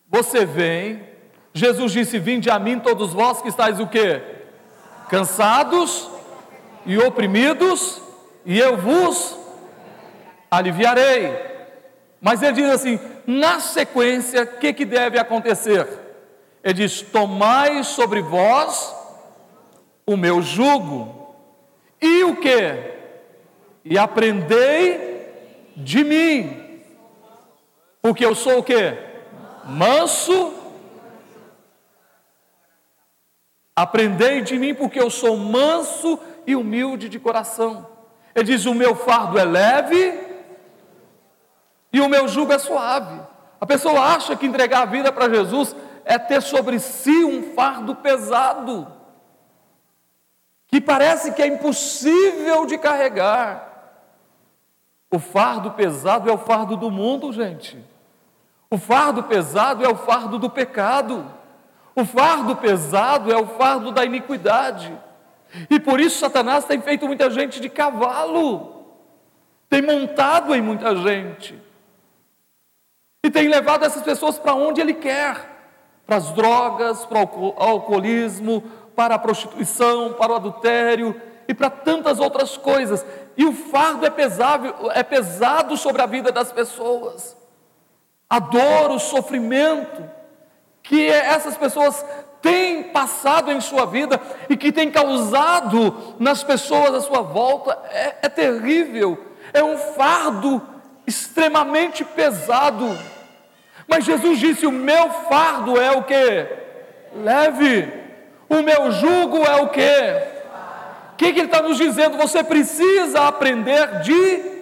você 0.09 0.45
vem. 0.45 1.07
Jesus 1.53 1.93
disse: 1.93 2.19
Vinde 2.19 2.51
a 2.51 2.59
mim, 2.59 2.81
todos 2.81 3.13
vós 3.13 3.41
que 3.41 3.49
estáis 3.49 3.79
o 3.79 3.87
quê? 3.87 4.21
Cansados 5.09 6.11
e 6.85 6.99
oprimidos, 6.99 8.03
e 8.45 8.59
eu 8.59 8.77
vos 8.77 9.39
aliviarei. 10.51 11.37
Mas 12.21 12.43
ele 12.43 12.55
diz 12.55 12.71
assim: 12.71 12.99
na 13.27 13.61
sequência, 13.61 14.43
o 14.43 14.59
que, 14.59 14.73
que 14.73 14.85
deve 14.85 15.19
acontecer? 15.19 16.04
Ele 16.65 16.75
diz: 16.75 17.03
Tomai 17.03 17.85
sobre 17.85 18.23
vós 18.23 18.97
o 20.07 20.17
meu 20.17 20.41
jugo, 20.41 21.37
e 22.01 22.25
o 22.25 22.37
que? 22.37 22.95
E 23.85 23.99
aprendei 23.99 25.29
de 25.77 26.03
mim, 26.03 26.81
porque 28.01 28.25
eu 28.25 28.35
sou 28.35 28.59
o 28.61 28.63
que? 28.63 28.97
Manso. 29.67 30.55
Aprendei 33.77 34.41
de 34.41 34.57
mim, 34.57 34.73
porque 34.73 35.01
eu 35.01 35.11
sou 35.11 35.37
manso 35.37 36.19
e 36.47 36.57
humilde 36.57 37.11
de 37.11 37.19
coração. 37.19 37.87
Ele 38.35 38.45
diz: 38.45 38.65
O 38.65 38.75
meu 38.75 38.95
fardo 38.95 39.39
é 39.39 39.45
leve 39.45 40.19
e 41.93 42.01
o 42.01 42.09
meu 42.09 42.27
jugo 42.27 42.53
é 42.53 42.59
suave. 42.59 43.21
A 43.61 43.67
pessoa 43.67 44.01
acha 44.15 44.35
que 44.35 44.47
entregar 44.47 44.83
a 44.83 44.87
vida 44.87 45.13
para 45.13 45.29
Jesus 45.29 45.75
é 46.05 46.19
ter 46.19 46.43
sobre 46.43 46.79
si 46.79 47.25
um 47.25 47.55
fardo 47.55 47.95
pesado, 47.97 48.87
que 50.67 50.81
parece 50.81 51.33
que 51.33 51.43
é 51.43 51.47
impossível 51.47 52.67
de 52.67 52.77
carregar. 52.79 53.73
O 55.11 55.19
fardo 55.19 55.71
pesado 55.71 56.29
é 56.29 56.33
o 56.33 56.39
fardo 56.39 56.77
do 56.77 56.91
mundo, 56.91 57.33
gente. 57.33 57.79
O 58.69 58.77
fardo 58.77 59.23
pesado 59.23 59.85
é 59.85 59.89
o 59.89 59.95
fardo 59.95 60.39
do 60.39 60.51
pecado. 60.51 61.33
O 61.95 62.05
fardo 62.05 62.57
pesado 62.57 63.33
é 63.33 63.37
o 63.37 63.47
fardo 63.47 63.93
da 63.93 64.05
iniquidade. 64.05 64.93
E 65.71 65.79
por 65.79 66.01
isso 66.01 66.19
Satanás 66.19 66.65
tem 66.65 66.81
feito 66.81 67.07
muita 67.07 67.31
gente 67.31 67.61
de 67.61 67.69
cavalo, 67.69 68.87
tem 69.69 69.81
montado 69.81 70.55
em 70.55 70.61
muita 70.61 70.97
gente, 70.97 71.61
e 73.23 73.31
tem 73.31 73.47
levado 73.49 73.85
essas 73.85 74.03
pessoas 74.03 74.39
para 74.39 74.55
onde 74.55 74.81
ele 74.81 74.95
quer 74.95 75.54
para 76.07 76.17
as 76.17 76.31
drogas, 76.33 77.05
para 77.05 77.23
o 77.23 77.55
alcoolismo, 77.57 78.63
para 78.95 79.15
a 79.15 79.19
prostituição, 79.19 80.13
para 80.13 80.33
o 80.33 80.37
adultério 80.37 81.21
e 81.49 81.55
para 81.55 81.71
tantas 81.71 82.19
outras 82.19 82.57
coisas. 82.57 83.05
E 83.37 83.45
o 83.45 83.53
fardo 83.53 84.07
é 84.07 84.11
pesado, 84.11 84.91
é 84.93 85.03
pesado 85.03 85.77
sobre 85.77 86.03
a 86.03 86.07
vida 86.07 86.31
das 86.31 86.53
pessoas. 86.53 87.37
A 88.29 88.39
dor, 88.39 88.91
o 88.91 88.99
sofrimento 88.99 90.09
que 90.83 91.09
essas 91.09 91.57
pessoas 91.57 92.05
têm 92.43 92.85
passado 92.85 93.51
em 93.51 93.61
sua 93.61 93.87
vida 93.87 94.21
e 94.51 94.57
que 94.57 94.71
tem 94.71 94.91
causado 94.91 96.15
nas 96.19 96.45
pessoas 96.45 96.95
à 96.95 97.01
sua 97.01 97.23
volta 97.23 97.79
é, 97.91 98.17
é 98.23 98.29
terrível. 98.29 99.19
É 99.53 99.65
um 99.65 99.79
fardo 99.79 100.61
extremamente 101.07 102.05
pesado. 102.05 102.99
Mas 103.87 104.05
Jesus 104.05 104.39
disse: 104.39 104.67
O 104.67 104.73
meu 104.73 105.11
fardo 105.29 105.81
é 105.81 105.91
o 105.93 106.03
que? 106.05 106.47
Leve. 107.15 108.05
O 108.49 108.63
meu 108.63 108.93
jugo 108.93 109.39
é 109.39 109.57
o 109.63 109.69
que? 109.69 110.35
O 111.13 111.17
que, 111.17 111.33
que 111.33 111.39
ele 111.39 111.47
está 111.47 111.63
nos 111.63 111.77
dizendo? 111.77 112.17
Você 112.17 112.43
precisa 112.43 113.29
aprender 113.29 114.01
de 114.01 114.55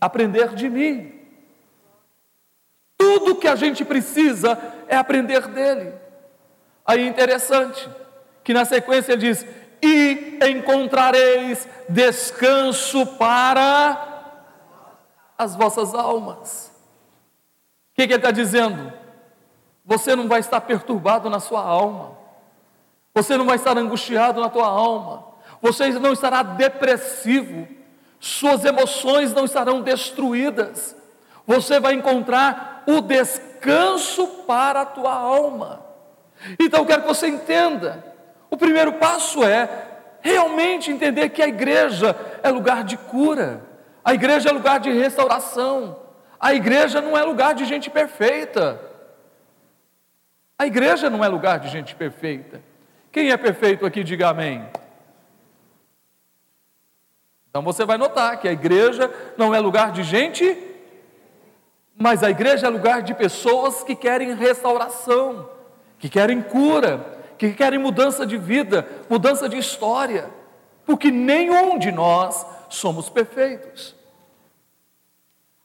aprender 0.00 0.54
de 0.54 0.68
mim. 0.68 1.12
Tudo 2.98 3.36
que 3.36 3.48
a 3.48 3.56
gente 3.56 3.84
precisa 3.84 4.58
é 4.88 4.96
aprender 4.96 5.48
dele. 5.48 5.94
Aí 6.86 7.06
interessante 7.06 7.88
que 8.42 8.52
na 8.52 8.64
sequência 8.64 9.12
ele 9.12 9.22
diz: 9.22 9.46
E 9.82 10.38
encontrareis 10.50 11.66
descanso 11.88 13.06
para 13.16 14.32
as 15.38 15.56
vossas 15.56 15.94
almas. 15.94 16.73
O 17.94 17.96
que, 17.96 18.08
que 18.08 18.12
ele 18.12 18.18
está 18.18 18.32
dizendo? 18.32 18.92
Você 19.84 20.16
não 20.16 20.26
vai 20.26 20.40
estar 20.40 20.60
perturbado 20.62 21.30
na 21.30 21.38
sua 21.38 21.60
alma, 21.60 22.18
você 23.14 23.36
não 23.36 23.46
vai 23.46 23.54
estar 23.54 23.78
angustiado 23.78 24.40
na 24.40 24.48
tua 24.48 24.66
alma, 24.66 25.24
você 25.62 25.92
não 25.92 26.12
estará 26.12 26.42
depressivo, 26.42 27.68
suas 28.18 28.64
emoções 28.64 29.32
não 29.32 29.44
estarão 29.44 29.80
destruídas, 29.80 30.96
você 31.46 31.78
vai 31.78 31.94
encontrar 31.94 32.82
o 32.84 33.00
descanso 33.00 34.26
para 34.44 34.80
a 34.80 34.86
tua 34.86 35.12
alma. 35.14 35.86
Então 36.58 36.80
eu 36.80 36.86
quero 36.86 37.02
que 37.02 37.08
você 37.08 37.28
entenda: 37.28 38.04
o 38.50 38.56
primeiro 38.56 38.94
passo 38.94 39.44
é 39.44 39.68
realmente 40.20 40.90
entender 40.90 41.28
que 41.28 41.40
a 41.40 41.46
igreja 41.46 42.16
é 42.42 42.50
lugar 42.50 42.82
de 42.82 42.96
cura, 42.96 43.62
a 44.04 44.12
igreja 44.14 44.48
é 44.48 44.52
lugar 44.52 44.80
de 44.80 44.90
restauração, 44.90 46.03
a 46.44 46.52
igreja 46.52 47.00
não 47.00 47.16
é 47.16 47.22
lugar 47.22 47.54
de 47.54 47.64
gente 47.64 47.88
perfeita. 47.88 48.78
A 50.58 50.66
igreja 50.66 51.08
não 51.08 51.24
é 51.24 51.28
lugar 51.28 51.58
de 51.58 51.68
gente 51.70 51.94
perfeita. 51.94 52.60
Quem 53.10 53.30
é 53.30 53.36
perfeito 53.38 53.86
aqui, 53.86 54.04
diga 54.04 54.28
amém. 54.28 54.62
Então 57.48 57.62
você 57.62 57.86
vai 57.86 57.96
notar 57.96 58.38
que 58.38 58.46
a 58.46 58.52
igreja 58.52 59.10
não 59.38 59.54
é 59.54 59.58
lugar 59.58 59.90
de 59.90 60.02
gente, 60.02 60.54
mas 61.96 62.22
a 62.22 62.28
igreja 62.28 62.66
é 62.66 62.68
lugar 62.68 63.00
de 63.00 63.14
pessoas 63.14 63.82
que 63.82 63.96
querem 63.96 64.34
restauração, 64.34 65.48
que 65.98 66.10
querem 66.10 66.42
cura, 66.42 67.22
que 67.38 67.54
querem 67.54 67.78
mudança 67.78 68.26
de 68.26 68.36
vida, 68.36 68.86
mudança 69.08 69.48
de 69.48 69.56
história, 69.56 70.28
porque 70.84 71.10
nenhum 71.10 71.78
de 71.78 71.90
nós 71.90 72.44
somos 72.68 73.08
perfeitos. 73.08 73.96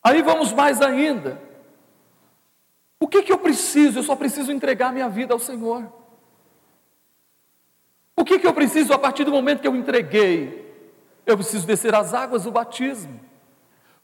Aí 0.09 0.23
vamos 0.23 0.51
mais 0.51 0.81
ainda. 0.81 1.39
O 2.99 3.07
que, 3.07 3.21
que 3.21 3.31
eu 3.31 3.37
preciso? 3.37 3.99
Eu 3.99 4.03
só 4.03 4.15
preciso 4.15 4.51
entregar 4.51 4.91
minha 4.91 5.07
vida 5.07 5.35
ao 5.35 5.39
Senhor. 5.39 5.85
O 8.15 8.25
que, 8.25 8.39
que 8.39 8.47
eu 8.47 8.53
preciso 8.53 8.91
a 8.91 8.97
partir 8.97 9.23
do 9.23 9.31
momento 9.31 9.61
que 9.61 9.67
eu 9.67 9.75
entreguei? 9.75 10.67
Eu 11.27 11.37
preciso 11.37 11.67
descer 11.67 11.93
as 11.93 12.15
águas 12.15 12.45
do 12.45 12.51
batismo. 12.51 13.19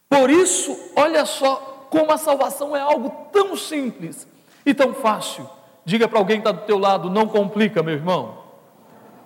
Por 0.08 0.30
isso, 0.30 0.78
olha 0.94 1.26
só 1.26 1.88
como 1.90 2.12
a 2.12 2.18
salvação 2.18 2.76
é 2.76 2.80
algo 2.80 3.28
tão 3.32 3.56
simples 3.56 4.28
e 4.64 4.72
tão 4.72 4.94
fácil. 4.94 5.50
Diga 5.84 6.06
para 6.06 6.20
alguém 6.20 6.40
que 6.40 6.48
está 6.48 6.52
do 6.52 6.64
teu 6.66 6.78
lado, 6.78 7.10
não 7.10 7.26
complica, 7.26 7.82
meu 7.82 7.94
irmão. 7.94 8.44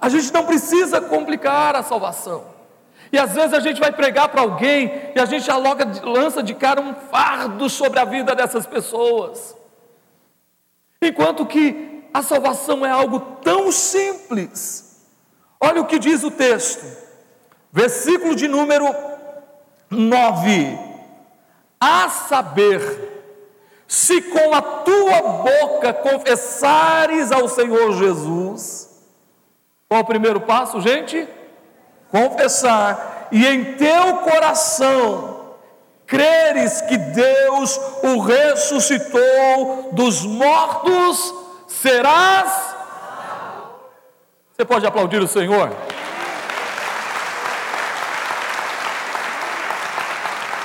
A 0.00 0.08
gente 0.08 0.32
não 0.32 0.46
precisa 0.46 0.99
complicar 0.99 1.76
a 1.76 1.82
salvação. 1.82 2.50
E 3.12 3.18
às 3.18 3.32
vezes 3.32 3.52
a 3.52 3.60
gente 3.60 3.80
vai 3.80 3.90
pregar 3.92 4.28
para 4.28 4.40
alguém 4.40 5.10
e 5.14 5.20
a 5.20 5.24
gente 5.24 5.44
já 5.44 5.56
logo 5.56 5.82
lança 6.04 6.42
de 6.42 6.54
cara 6.54 6.80
um 6.80 6.94
fardo 6.94 7.68
sobre 7.68 7.98
a 7.98 8.04
vida 8.04 8.34
dessas 8.34 8.66
pessoas. 8.66 9.56
Enquanto 11.02 11.46
que 11.46 11.90
a 12.12 12.22
salvação 12.22 12.84
é 12.84 12.90
algo 12.90 13.20
tão 13.42 13.70
simples. 13.70 15.06
Olha 15.60 15.80
o 15.80 15.86
que 15.86 15.98
diz 15.98 16.22
o 16.22 16.30
texto, 16.30 16.84
versículo 17.72 18.34
de 18.34 18.48
número 18.48 18.86
9: 19.88 20.78
A 21.80 22.08
saber, 22.08 23.24
se 23.86 24.22
com 24.22 24.54
a 24.54 24.62
tua 24.62 25.22
boca 25.22 25.92
confessares 25.92 27.30
ao 27.30 27.48
Senhor 27.48 27.92
Jesus, 27.94 28.88
qual 29.88 30.00
o 30.00 30.06
primeiro 30.06 30.40
passo, 30.40 30.80
gente? 30.80 31.28
Confessar 32.10 33.28
e 33.30 33.46
em 33.46 33.76
teu 33.76 34.18
coração 34.18 35.54
creres 36.06 36.80
que 36.82 36.96
Deus 36.96 37.80
o 38.02 38.20
ressuscitou 38.20 39.90
dos 39.92 40.26
mortos, 40.26 41.34
serás. 41.68 42.74
Você 44.52 44.64
pode 44.64 44.86
aplaudir 44.86 45.22
o 45.22 45.28
Senhor? 45.28 45.70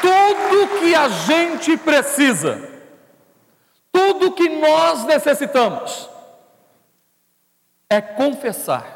tudo 0.05 0.79
que 0.79 0.95
a 0.95 1.07
gente 1.09 1.75
precisa, 1.77 2.61
tudo 3.91 4.33
que 4.33 4.47
nós 4.49 5.03
necessitamos, 5.05 6.09
é 7.89 7.99
confessar. 7.99 8.94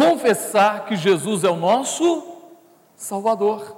Confessar 0.00 0.86
que 0.86 0.96
Jesus 0.96 1.44
é 1.44 1.50
o 1.50 1.56
nosso 1.56 2.26
Salvador. 2.96 3.76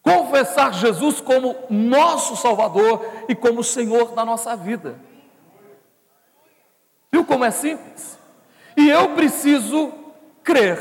Confessar 0.00 0.72
Jesus 0.72 1.20
como 1.20 1.56
nosso 1.68 2.36
Salvador 2.36 3.04
e 3.28 3.34
como 3.34 3.64
Senhor 3.64 4.12
da 4.12 4.24
nossa 4.24 4.54
vida. 4.54 5.00
Viu 7.10 7.24
como 7.24 7.44
é 7.44 7.50
simples? 7.50 8.16
E 8.76 8.88
eu 8.88 9.16
preciso 9.16 9.92
crer 10.44 10.78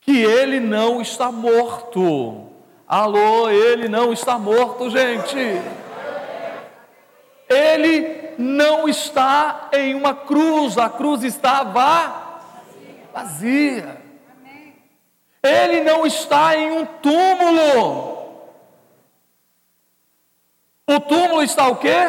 que 0.00 0.20
ele 0.20 0.58
não 0.58 1.00
está 1.00 1.30
morto. 1.30 2.50
Alô, 2.88 3.48
ele 3.48 3.88
não 3.88 4.12
está 4.12 4.36
morto, 4.36 4.90
gente. 4.90 5.38
Ele 7.48 8.25
não 8.38 8.88
está 8.88 9.70
em 9.72 9.94
uma 9.94 10.14
cruz, 10.14 10.78
a 10.78 10.88
cruz 10.88 11.22
estava 11.22 12.40
vazia. 13.12 14.00
Ele 15.42 15.82
não 15.82 16.06
está 16.06 16.56
em 16.56 16.72
um 16.72 16.84
túmulo. 16.84 18.16
O 20.86 21.00
túmulo 21.00 21.42
está 21.42 21.68
o 21.68 21.76
quê? 21.76 22.04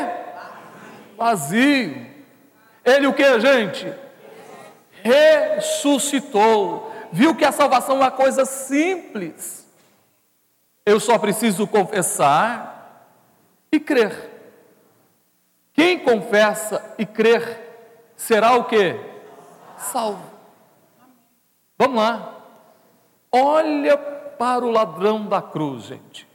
Vazio. 1.18 2.08
Ele 2.84 3.08
o 3.08 3.14
que, 3.14 3.40
gente? 3.40 3.94
Ressuscitou. 5.04 6.94
Viu 7.12 7.36
que 7.36 7.46
a 7.46 7.52
salvação 7.52 7.96
é 7.96 8.00
uma 8.00 8.12
coisa 8.12 8.46
simples. 8.46 9.66
Eu 10.86 11.00
só 11.00 11.18
preciso 11.18 11.68
confessar 11.68 13.14
e 13.72 13.80
crer. 13.80 14.37
Quem 15.78 16.00
confessa 16.00 16.96
e 16.98 17.06
crer 17.06 18.12
será 18.16 18.56
o 18.56 18.64
que? 18.64 19.00
Salvo. 19.78 20.24
Vamos 21.78 21.98
lá. 21.98 22.36
Olha 23.32 23.96
para 23.96 24.66
o 24.66 24.72
ladrão 24.72 25.28
da 25.28 25.40
cruz, 25.40 25.84
gente. 25.84 26.28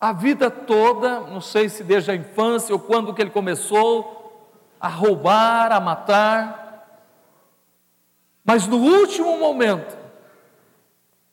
A 0.00 0.12
vida 0.12 0.50
toda, 0.50 1.20
não 1.20 1.40
sei 1.40 1.68
se 1.68 1.84
desde 1.84 2.10
a 2.10 2.16
infância 2.16 2.74
ou 2.74 2.80
quando 2.80 3.14
que 3.14 3.22
ele 3.22 3.30
começou 3.30 4.66
a 4.80 4.88
roubar, 4.88 5.70
a 5.70 5.78
matar, 5.78 6.68
mas 8.44 8.66
no 8.66 8.78
último 8.78 9.38
momento, 9.38 9.94
o 9.94 9.98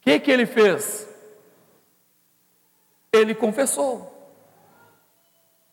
que 0.01 0.19
que 0.19 0.29
ele 0.29 0.45
fez? 0.45 1.09
Ele 3.11 3.33
confessou. 3.33 4.14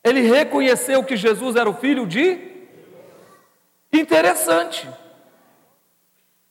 Ele 0.03 0.21
reconheceu 0.23 1.05
que 1.05 1.17
Jesus 1.17 1.57
era 1.57 1.69
o 1.69 1.75
filho 1.75 2.07
de 2.07 2.53
Interessante. 3.93 4.89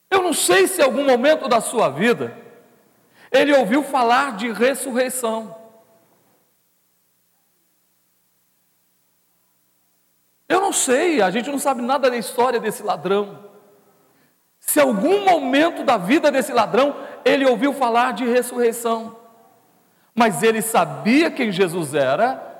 Eu 0.10 0.22
não 0.22 0.32
sei 0.32 0.68
se 0.68 0.80
em 0.80 0.84
algum 0.84 1.04
momento 1.04 1.48
da 1.48 1.60
sua 1.60 1.90
vida 1.90 2.38
ele 3.32 3.54
ouviu 3.54 3.82
falar 3.82 4.36
de 4.36 4.52
ressurreição. 4.52 5.60
Eu 10.48 10.60
não 10.60 10.74
sei, 10.74 11.22
a 11.22 11.32
gente 11.32 11.50
não 11.50 11.58
sabe 11.58 11.82
nada 11.82 12.10
da 12.10 12.18
história 12.18 12.60
desse 12.60 12.84
ladrão. 12.84 13.50
Se 14.60 14.80
algum 14.80 15.24
momento 15.26 15.84
da 15.84 15.98
vida 15.98 16.30
desse 16.30 16.52
ladrão 16.52 16.96
ele 17.26 17.46
ouviu 17.46 17.74
falar 17.74 18.12
de 18.14 18.26
ressurreição, 18.26 19.18
mas 20.14 20.44
ele 20.44 20.62
sabia 20.62 21.32
quem 21.32 21.52
Jesus 21.52 21.96
era, 21.96 22.51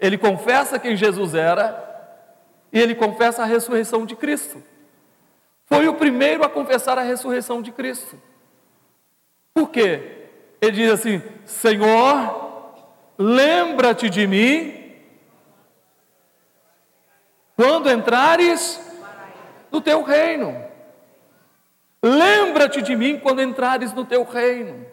ele 0.00 0.16
confessa 0.16 0.78
quem 0.78 0.96
Jesus 0.96 1.34
era, 1.34 1.88
e 2.72 2.78
ele 2.80 2.94
confessa 2.94 3.42
a 3.42 3.46
ressurreição 3.46 4.06
de 4.06 4.16
Cristo. 4.16 4.62
Foi 5.66 5.86
o 5.86 5.94
primeiro 5.94 6.44
a 6.44 6.48
confessar 6.48 6.98
a 6.98 7.02
ressurreição 7.02 7.60
de 7.62 7.70
Cristo. 7.70 8.20
Por 9.52 9.68
quê? 9.70 10.28
Ele 10.60 10.72
diz 10.72 10.90
assim: 10.90 11.22
Senhor, 11.44 12.74
lembra-te 13.18 14.08
de 14.08 14.26
mim 14.26 14.96
quando 17.56 17.90
entrares 17.90 18.80
no 19.70 19.80
teu 19.80 20.02
reino. 20.02 20.64
Lembra-te 22.02 22.80
de 22.80 22.96
mim 22.96 23.20
quando 23.20 23.42
entrares 23.42 23.92
no 23.92 24.04
teu 24.04 24.24
reino. 24.24 24.86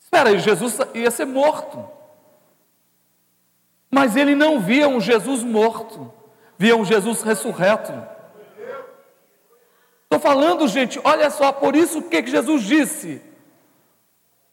Espera 0.00 0.30
aí, 0.30 0.38
Jesus 0.38 0.78
ia 0.94 1.10
ser 1.10 1.26
morto. 1.26 1.95
Mas 3.96 4.14
ele 4.14 4.34
não 4.34 4.60
via 4.60 4.86
um 4.86 5.00
Jesus 5.00 5.42
morto, 5.42 6.12
via 6.58 6.76
um 6.76 6.84
Jesus 6.84 7.22
ressurreto. 7.22 7.94
Estou 10.02 10.20
falando, 10.20 10.68
gente, 10.68 11.00
olha 11.02 11.30
só, 11.30 11.50
por 11.50 11.74
isso 11.74 12.02
que 12.02 12.26
Jesus 12.26 12.62
disse: 12.64 13.22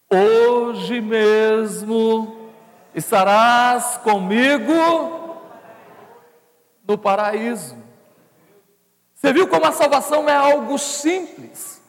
Hoje 0.10 1.02
mesmo 1.02 2.52
estarás 2.96 3.98
comigo 3.98 5.36
no 6.88 6.98
paraíso. 6.98 7.76
Você 9.14 9.34
viu 9.34 9.50
como 9.50 9.66
a 9.66 9.74
salvação 9.74 10.30
é 10.30 10.38
algo 10.38 10.80
simples? 10.80 11.82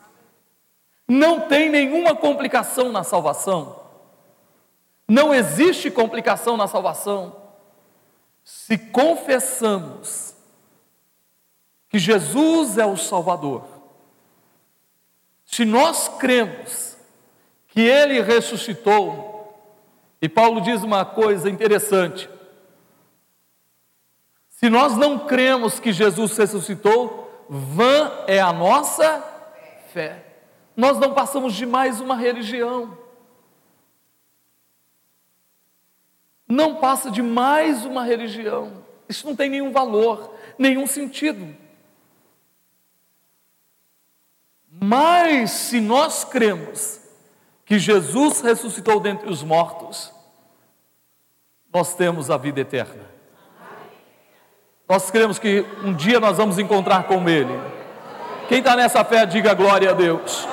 Não 1.07 1.43
tem 1.43 1.71
nenhuma 1.71 2.17
complicação 2.17 2.91
na 2.91 3.05
salvação. 3.05 3.79
Não 5.09 5.33
existe 5.33 5.89
complicação 5.89 6.57
na 6.57 6.67
salvação. 6.67 7.44
Se 8.45 8.77
confessamos 8.77 10.37
que 11.89 11.99
Jesus 11.99 12.77
é 12.77 12.85
o 12.85 12.97
Salvador, 12.97 13.65
se 15.47 15.65
nós 15.65 16.09
cremos 16.09 16.97
que 17.69 17.81
Ele 17.81 18.21
ressuscitou, 18.21 19.33
e 20.21 20.29
Paulo 20.29 20.61
diz 20.61 20.83
uma 20.83 21.05
coisa 21.05 21.49
interessante: 21.49 22.29
se 24.51 24.69
nós 24.69 24.97
não 24.97 25.21
cremos 25.27 25.81
que 25.81 25.93
Jesus 25.93 26.37
ressuscitou, 26.37 27.47
vã 27.49 28.25
é 28.27 28.41
a 28.41 28.53
nossa 28.53 29.23
fé. 29.93 30.25
Nós 30.77 30.99
não 30.99 31.15
passamos 31.15 31.55
de 31.55 31.65
mais 31.65 32.01
uma 32.01 32.17
religião. 32.17 33.04
Não 36.47 36.77
passa 36.77 37.11
de 37.11 37.23
mais 37.23 37.85
uma 37.85 38.05
religião. 38.05 38.85
Isso 39.09 39.27
não 39.27 39.35
tem 39.35 39.49
nenhum 39.49 39.73
valor, 39.73 40.35
nenhum 40.59 40.87
sentido. 40.87 41.57
Mas 44.71 45.51
se 45.51 45.81
nós 45.81 46.25
cremos 46.25 47.01
que 47.65 47.79
Jesus 47.79 48.41
ressuscitou 48.41 49.01
dentre 49.01 49.31
os 49.31 49.43
mortos, 49.43 50.13
nós 51.73 51.95
temos 51.95 52.31
a 52.31 52.37
vida 52.37 52.61
eterna. 52.61 53.03
Nós 54.89 55.11
cremos 55.11 55.39
que 55.39 55.65
um 55.83 55.95
dia 55.95 56.21
nós 56.21 56.37
vamos 56.37 56.59
encontrar 56.59 57.05
com 57.05 57.27
Ele. 57.29 57.59
Quem 58.49 58.59
está 58.59 58.77
nessa 58.77 59.03
fé, 59.05 59.25
diga 59.25 59.55
glória 59.55 59.91
a 59.91 59.95
Deus. 59.95 60.47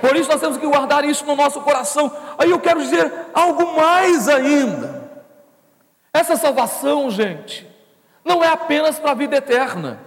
Por 0.00 0.16
isso 0.16 0.28
nós 0.28 0.40
temos 0.40 0.58
que 0.58 0.66
guardar 0.66 1.04
isso 1.04 1.24
no 1.24 1.36
nosso 1.36 1.60
coração. 1.60 2.10
Aí 2.36 2.50
eu 2.50 2.58
quero 2.58 2.82
dizer 2.82 3.12
algo 3.32 3.76
mais 3.76 4.28
ainda. 4.28 5.01
Essa 6.12 6.36
salvação, 6.36 7.10
gente, 7.10 7.68
não 8.24 8.44
é 8.44 8.48
apenas 8.48 8.98
para 8.98 9.12
a 9.12 9.14
vida 9.14 9.36
eterna. 9.36 10.00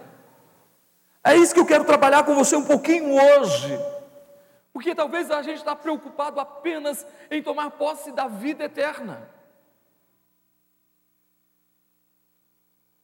É 1.24 1.36
isso 1.36 1.54
que 1.54 1.60
eu 1.60 1.65
quero 1.65 1.84
trabalhar 1.84 2.24
com 2.24 2.36
você 2.36 2.56
um 2.56 2.65
pouquinho 2.65 3.15
hoje. 3.15 3.76
Porque 4.72 4.94
talvez 4.94 5.32
a 5.32 5.41
gente 5.41 5.58
está 5.58 5.76
preocupado 5.76 6.39
apenas 6.39 7.06
em 7.32 7.41
tomar 7.41 7.72
posse 7.72 8.12
da 8.12 8.28
vida 8.28 8.65
eterna. 8.65 9.28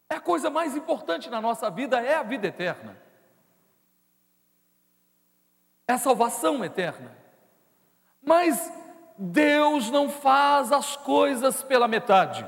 É 0.08 0.16
a 0.16 0.20
coisa 0.20 0.50
mais 0.50 0.76
importante 0.76 1.30
na 1.30 1.42
nossa 1.42 1.70
vida, 1.72 2.00
é 2.00 2.16
a 2.16 2.24
vida 2.24 2.48
eterna. 2.48 3.02
É 5.88 5.94
a 5.94 5.98
salvação 5.98 6.64
eterna. 6.64 7.18
Mas 8.22 8.72
Deus 9.18 9.90
não 9.90 10.10
faz 10.10 10.72
as 10.72 10.96
coisas 10.96 11.64
pela 11.64 11.88
metade. 11.88 12.46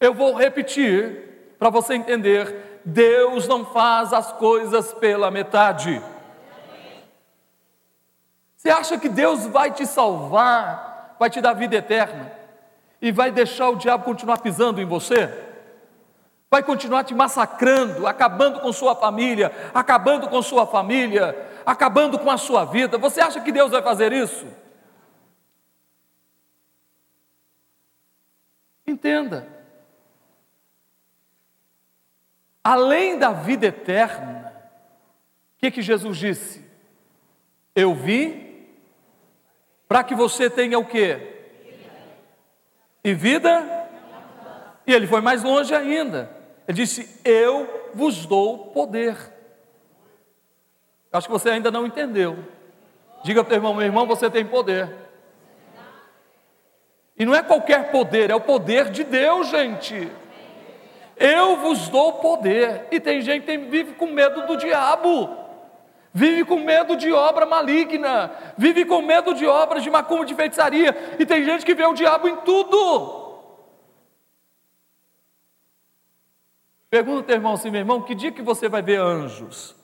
Eu 0.00 0.14
vou 0.14 0.34
repetir 0.34 1.54
para 1.58 1.70
você 1.70 1.94
entender 1.94 2.80
Deus 2.84 3.46
não 3.46 3.64
faz 3.66 4.12
as 4.12 4.32
coisas 4.32 4.92
pela 4.94 5.30
metade. 5.30 6.02
Você 8.56 8.70
acha 8.70 8.98
que 8.98 9.08
Deus 9.08 9.46
vai 9.46 9.70
te 9.70 9.86
salvar, 9.86 11.16
vai 11.18 11.28
te 11.28 11.40
dar 11.40 11.52
vida 11.52 11.76
eterna 11.76 12.32
e 13.00 13.12
vai 13.12 13.30
deixar 13.30 13.68
o 13.68 13.76
diabo 13.76 14.04
continuar 14.04 14.38
pisando 14.38 14.80
em 14.80 14.86
você? 14.86 15.48
vai 16.50 16.64
continuar 16.64 17.04
te 17.04 17.14
massacrando, 17.14 18.06
acabando 18.08 18.58
com 18.58 18.72
sua 18.72 18.96
família, 18.96 19.52
acabando 19.72 20.28
com 20.28 20.42
sua 20.42 20.66
família, 20.66 21.48
acabando 21.64 22.18
com 22.18 22.28
a 22.28 22.36
sua 22.36 22.64
vida. 22.64 22.98
Você 22.98 23.20
acha 23.20 23.40
que 23.40 23.52
Deus 23.52 23.70
vai 23.70 23.80
fazer 23.80 24.12
isso? 24.12 24.46
Entenda. 28.84 29.59
Além 32.62 33.18
da 33.18 33.32
vida 33.32 33.66
eterna, 33.66 34.52
o 35.56 35.58
que, 35.58 35.70
que 35.70 35.82
Jesus 35.82 36.16
disse? 36.16 36.64
Eu 37.74 37.94
vim 37.94 38.66
para 39.88 40.04
que 40.04 40.14
você 40.14 40.50
tenha 40.50 40.78
o 40.78 40.84
quê? 40.84 41.36
E 43.02 43.14
vida? 43.14 43.88
E 44.86 44.92
ele 44.92 45.06
foi 45.06 45.20
mais 45.20 45.42
longe 45.42 45.74
ainda. 45.74 46.30
Ele 46.68 46.76
disse: 46.76 47.20
Eu 47.24 47.90
vos 47.94 48.26
dou 48.26 48.66
poder. 48.66 49.16
Acho 51.12 51.26
que 51.26 51.32
você 51.32 51.50
ainda 51.50 51.70
não 51.70 51.86
entendeu. 51.86 52.38
Diga 53.24 53.42
para 53.42 53.54
o 53.54 53.56
irmão: 53.56 53.74
Meu 53.74 53.86
irmão, 53.86 54.06
você 54.06 54.30
tem 54.30 54.44
poder. 54.46 54.94
E 57.18 57.26
não 57.26 57.34
é 57.34 57.42
qualquer 57.42 57.90
poder, 57.90 58.30
é 58.30 58.34
o 58.34 58.40
poder 58.40 58.90
de 58.90 59.04
Deus, 59.04 59.48
gente. 59.48 60.10
Eu 61.20 61.58
vos 61.58 61.90
dou 61.90 62.14
poder. 62.14 62.88
E 62.90 62.98
tem 62.98 63.20
gente 63.20 63.44
que 63.44 63.58
vive 63.58 63.92
com 63.92 64.06
medo 64.06 64.46
do 64.46 64.56
diabo, 64.56 65.28
vive 66.14 66.46
com 66.46 66.56
medo 66.56 66.96
de 66.96 67.12
obra 67.12 67.44
maligna, 67.44 68.32
vive 68.56 68.86
com 68.86 69.02
medo 69.02 69.34
de 69.34 69.46
obras 69.46 69.82
de 69.82 69.90
macumba, 69.90 70.24
de 70.24 70.34
feitiçaria. 70.34 71.16
E 71.18 71.26
tem 71.26 71.44
gente 71.44 71.66
que 71.66 71.74
vê 71.74 71.84
o 71.84 71.92
diabo 71.92 72.26
em 72.26 72.36
tudo. 72.36 73.20
Pergunta 76.88 77.24
teu 77.24 77.36
irmão 77.36 77.52
assim, 77.52 77.70
meu 77.70 77.80
irmão, 77.80 78.00
que 78.00 78.14
dia 78.14 78.32
que 78.32 78.40
você 78.40 78.66
vai 78.66 78.80
ver 78.80 78.98
anjos? 78.98 79.76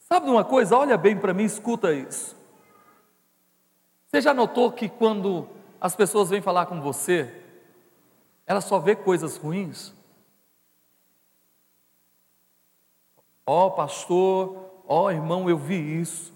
Sabe 0.00 0.28
uma 0.28 0.44
coisa? 0.44 0.76
Olha 0.76 0.98
bem 0.98 1.16
para 1.16 1.32
mim, 1.32 1.44
escuta 1.44 1.90
isso. 1.90 2.36
Você 4.08 4.20
já 4.20 4.34
notou 4.34 4.70
que 4.70 4.90
quando 4.90 5.48
as 5.82 5.96
pessoas 5.96 6.30
vêm 6.30 6.40
falar 6.40 6.66
com 6.66 6.80
você, 6.80 7.42
elas 8.46 8.64
só 8.64 8.78
vê 8.78 8.94
coisas 8.94 9.36
ruins? 9.36 9.92
Ó 13.44 13.66
oh, 13.66 13.70
pastor, 13.72 14.82
ó 14.86 15.06
oh, 15.06 15.10
irmão, 15.10 15.50
eu 15.50 15.58
vi 15.58 16.00
isso. 16.00 16.32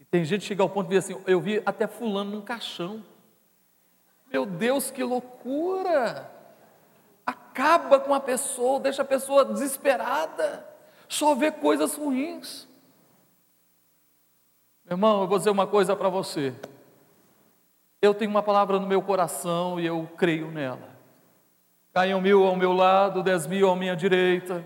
E 0.00 0.06
tem 0.06 0.24
gente 0.24 0.40
que 0.40 0.46
chega 0.46 0.62
ao 0.62 0.70
ponto 0.70 0.88
de 0.88 0.98
dizer 0.98 1.12
assim: 1.12 1.22
eu 1.26 1.38
vi 1.38 1.62
até 1.66 1.86
fulano 1.86 2.30
num 2.30 2.40
caixão. 2.40 3.04
Meu 4.32 4.46
Deus, 4.46 4.90
que 4.90 5.04
loucura! 5.04 6.32
Acaba 7.26 8.00
com 8.00 8.14
a 8.14 8.20
pessoa, 8.20 8.80
deixa 8.80 9.02
a 9.02 9.04
pessoa 9.04 9.44
desesperada, 9.44 10.66
só 11.10 11.34
vê 11.34 11.52
coisas 11.52 11.94
ruins. 11.94 12.66
Meu 14.82 14.94
irmão, 14.94 15.20
eu 15.20 15.28
vou 15.28 15.36
dizer 15.36 15.50
uma 15.50 15.66
coisa 15.66 15.94
para 15.94 16.08
você. 16.08 16.54
Eu 18.00 18.14
tenho 18.14 18.30
uma 18.30 18.42
palavra 18.42 18.78
no 18.78 18.86
meu 18.86 19.02
coração 19.02 19.80
e 19.80 19.86
eu 19.86 20.08
creio 20.16 20.50
nela. 20.50 20.96
Caiam 21.92 22.20
mil 22.20 22.44
ao 22.44 22.56
meu 22.56 22.72
lado, 22.72 23.22
dez 23.22 23.46
mil 23.46 23.70
à 23.70 23.76
minha 23.76 23.96
direita. 23.96 24.64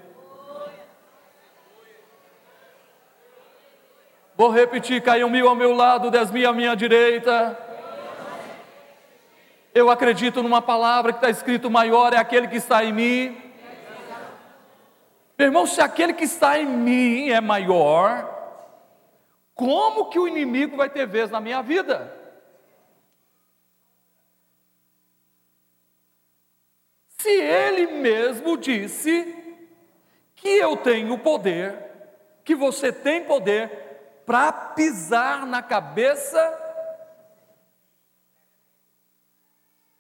Vou 4.37 4.51
repetir: 4.51 5.03
caiam 5.03 5.31
mil 5.31 5.49
ao 5.49 5.55
meu 5.55 5.75
lado, 5.75 6.11
dez 6.11 6.31
mil 6.31 6.49
à 6.49 6.53
minha 6.53 6.75
direita 6.75 7.69
eu 9.75 9.89
acredito 9.89 10.43
numa 10.43 10.61
palavra 10.61 11.13
que 11.13 11.19
está 11.19 11.31
escrito: 11.31 11.71
maior 11.71 12.13
é 12.13 12.17
aquele 12.17 12.49
que 12.49 12.57
está 12.57 12.85
em 12.85 12.93
mim. 12.93 13.43
Meu 15.39 15.49
irmão, 15.49 15.67
se 15.67 15.81
aquele 15.81 16.13
que 16.13 16.25
está 16.25 16.59
em 16.59 16.67
mim 16.67 17.31
é 17.31 17.41
maior, 17.41 18.29
como 19.55 20.11
que 20.11 20.19
o 20.19 20.29
inimigo 20.29 20.77
vai 20.77 20.91
ter 20.91 21.07
vez 21.07 21.31
na 21.31 21.41
minha 21.41 21.63
vida? 21.63 22.20
Se 27.21 27.29
ele 27.29 27.87
mesmo 27.87 28.57
disse 28.57 29.37
que 30.35 30.49
eu 30.49 30.75
tenho 30.75 31.19
poder, 31.19 31.79
que 32.43 32.55
você 32.55 32.91
tem 32.91 33.25
poder 33.25 34.23
para 34.25 34.51
pisar 34.51 35.45
na 35.45 35.63
cabeça 35.63 36.39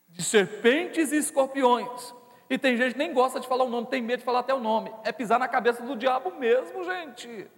de 0.09 0.23
serpentes 0.23 1.13
e 1.13 1.19
escorpiões. 1.19 2.15
E 2.49 2.57
tem 2.57 2.75
gente 2.79 2.93
que 2.93 2.99
nem 2.99 3.13
gosta 3.13 3.39
de 3.39 3.47
falar 3.47 3.65
o 3.65 3.69
nome, 3.69 3.89
tem 3.89 4.01
medo 4.01 4.21
de 4.21 4.25
falar 4.25 4.39
até 4.39 4.55
o 4.55 4.59
nome. 4.59 4.91
É 5.05 5.13
pisar 5.13 5.39
na 5.39 5.47
cabeça 5.47 5.83
do 5.83 5.97
diabo 5.97 6.31
mesmo, 6.37 6.83
gente. 6.85 7.51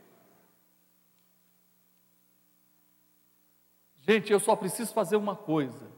Gente, 4.00 4.32
eu 4.32 4.40
só 4.40 4.56
preciso 4.56 4.92
fazer 4.92 5.14
uma 5.14 5.36
coisa. 5.36 5.91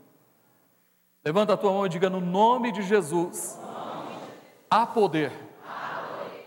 Levanta 1.24 1.54
a 1.54 1.56
tua 1.56 1.72
mão 1.72 1.86
e 1.86 1.88
diga 1.88 2.10
no 2.10 2.20
nome 2.20 2.70
de 2.70 2.82
Jesus. 2.82 3.58
Há 4.68 4.86
poder. 4.86 5.32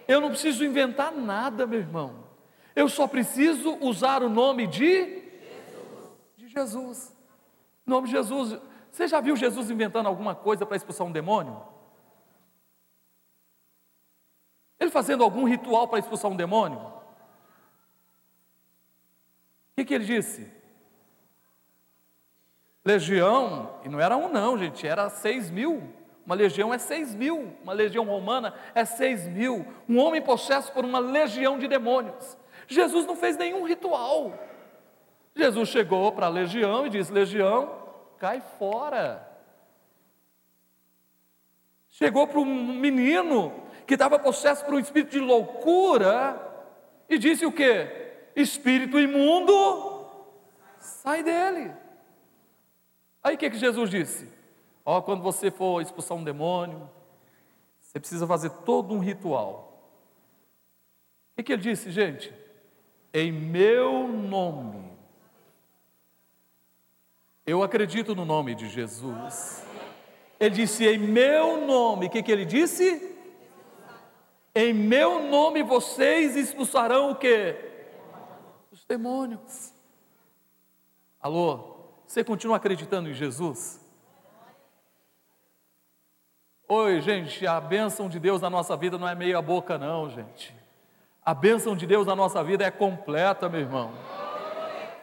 Eu 0.08 0.22
não 0.22 0.30
preciso 0.30 0.64
inventar 0.64 1.12
nada, 1.12 1.66
meu 1.66 1.80
irmão. 1.80 2.28
Eu 2.76 2.88
só 2.88 3.08
preciso 3.08 3.76
usar 3.82 4.22
o 4.22 4.30
nome 4.30 4.68
de 4.68 5.04
Jesus. 5.04 6.12
De 6.38 6.48
Jesus. 6.48 7.18
O 7.86 7.90
nome 7.90 8.08
de 8.08 8.14
Jesus. 8.14 8.56
Você 8.92 9.08
já 9.08 9.20
viu 9.20 9.36
Jesus 9.36 9.72
inventando 9.72 10.06
alguma 10.06 10.36
coisa 10.36 10.66
para 10.66 10.78
expulsar 10.78 11.08
um 11.08 11.12
demônio? 11.12 11.60
Ele 14.80 14.92
fazendo 14.92 15.24
algum 15.24 15.44
ritual 15.44 15.88
para 15.88 16.00
expulsar 16.00 16.30
um 16.30 16.36
demônio? 16.36 16.80
O 16.80 16.92
que, 19.76 19.86
que 19.86 19.94
ele 19.94 20.06
disse? 20.06 20.57
Legião, 22.88 23.70
e 23.84 23.90
não 23.90 24.00
era 24.00 24.16
um 24.16 24.30
não, 24.30 24.58
gente, 24.58 24.88
era 24.88 25.10
seis 25.10 25.52
mil. 25.52 25.84
Uma 26.26 26.36
legião 26.36 26.74
é 26.74 26.78
seis 26.78 27.14
mil, 27.14 27.54
uma 27.62 27.74
legião 27.74 28.06
romana 28.06 28.54
é 28.74 28.86
seis 28.86 29.28
mil. 29.28 29.66
Um 29.90 29.98
homem 29.98 30.22
possesso 30.22 30.72
por 30.72 30.86
uma 30.86 31.00
legião 31.00 31.60
de 31.60 31.68
demônios. 31.68 32.38
Jesus 32.66 33.06
não 33.06 33.18
fez 33.18 33.36
nenhum 33.36 33.66
ritual. 33.66 34.34
Jesus 35.36 35.68
chegou 35.68 36.14
para 36.14 36.28
a 36.28 36.30
legião 36.30 36.88
e 36.88 36.90
disse: 36.90 37.12
Legião, 37.12 37.76
cai 38.18 38.42
fora. 38.58 39.28
Chegou 41.90 42.26
para 42.26 42.40
um 42.40 42.46
menino 42.46 43.52
que 43.86 43.96
estava 43.96 44.18
possesso 44.18 44.64
por 44.64 44.76
um 44.76 44.80
espírito 44.80 45.12
de 45.12 45.20
loucura 45.20 46.42
e 47.10 47.18
disse 47.18 47.46
o 47.46 47.52
que? 47.52 47.86
Espírito 48.34 48.98
imundo, 48.98 50.06
sai 50.78 51.22
dele. 51.22 51.87
Aí 53.24 53.36
o 53.36 53.38
que, 53.38 53.50
que 53.50 53.58
Jesus 53.58 53.90
disse? 53.90 54.30
Ó, 54.86 54.98
oh, 54.98 55.02
quando 55.02 55.22
você 55.22 55.52
for 55.52 55.82
expulsar 55.82 56.18
um 56.18 56.24
demônio, 56.24 56.90
você 57.80 58.00
precisa 58.00 58.26
fazer 58.26 58.50
todo 58.50 58.94
um 58.94 59.00
ritual. 59.00 59.82
O 61.32 61.36
que, 61.38 61.44
que 61.44 61.54
ele 61.54 61.62
disse, 61.62 61.92
gente? 61.92 62.34
Em 63.14 63.32
meu 63.32 64.08
nome 64.08 64.98
eu 67.48 67.64
acredito 67.64 68.14
no 68.14 68.26
nome 68.26 68.54
de 68.54 68.68
Jesus. 68.68 69.64
Ele 70.38 70.54
disse: 70.54 70.86
Em 70.86 70.98
meu 70.98 71.66
nome, 71.66 72.08
o 72.08 72.10
que, 72.10 72.22
que 72.22 72.30
ele 72.30 72.44
disse? 72.44 73.16
Em 74.54 74.74
meu 74.74 75.24
nome 75.24 75.64
vocês 75.64 76.36
expulsarão 76.36 77.12
o 77.12 77.16
que? 77.16 77.56
Os 78.70 78.84
demônios. 78.84 79.72
Alô, 81.22 81.77
você 82.08 82.24
continua 82.24 82.56
acreditando 82.56 83.10
em 83.10 83.14
Jesus? 83.14 83.86
Oi, 86.70 87.02
gente, 87.02 87.46
a 87.46 87.60
bênção 87.60 88.08
de 88.10 88.20
Deus 88.20 88.42
na 88.42 88.50
nossa 88.50 88.76
vida 88.78 88.98
não 88.98 89.08
é 89.08 89.14
meia 89.14 89.42
boca, 89.42 89.78
não, 89.78 90.10
gente. 90.10 90.56
A 91.24 91.34
bênção 91.34 91.76
de 91.76 91.86
Deus 91.86 92.08
na 92.08 92.16
nossa 92.16 92.42
vida 92.44 92.64
é 92.64 92.72
completa, 92.72 93.50
meu 93.50 93.60
irmão. 93.60 93.92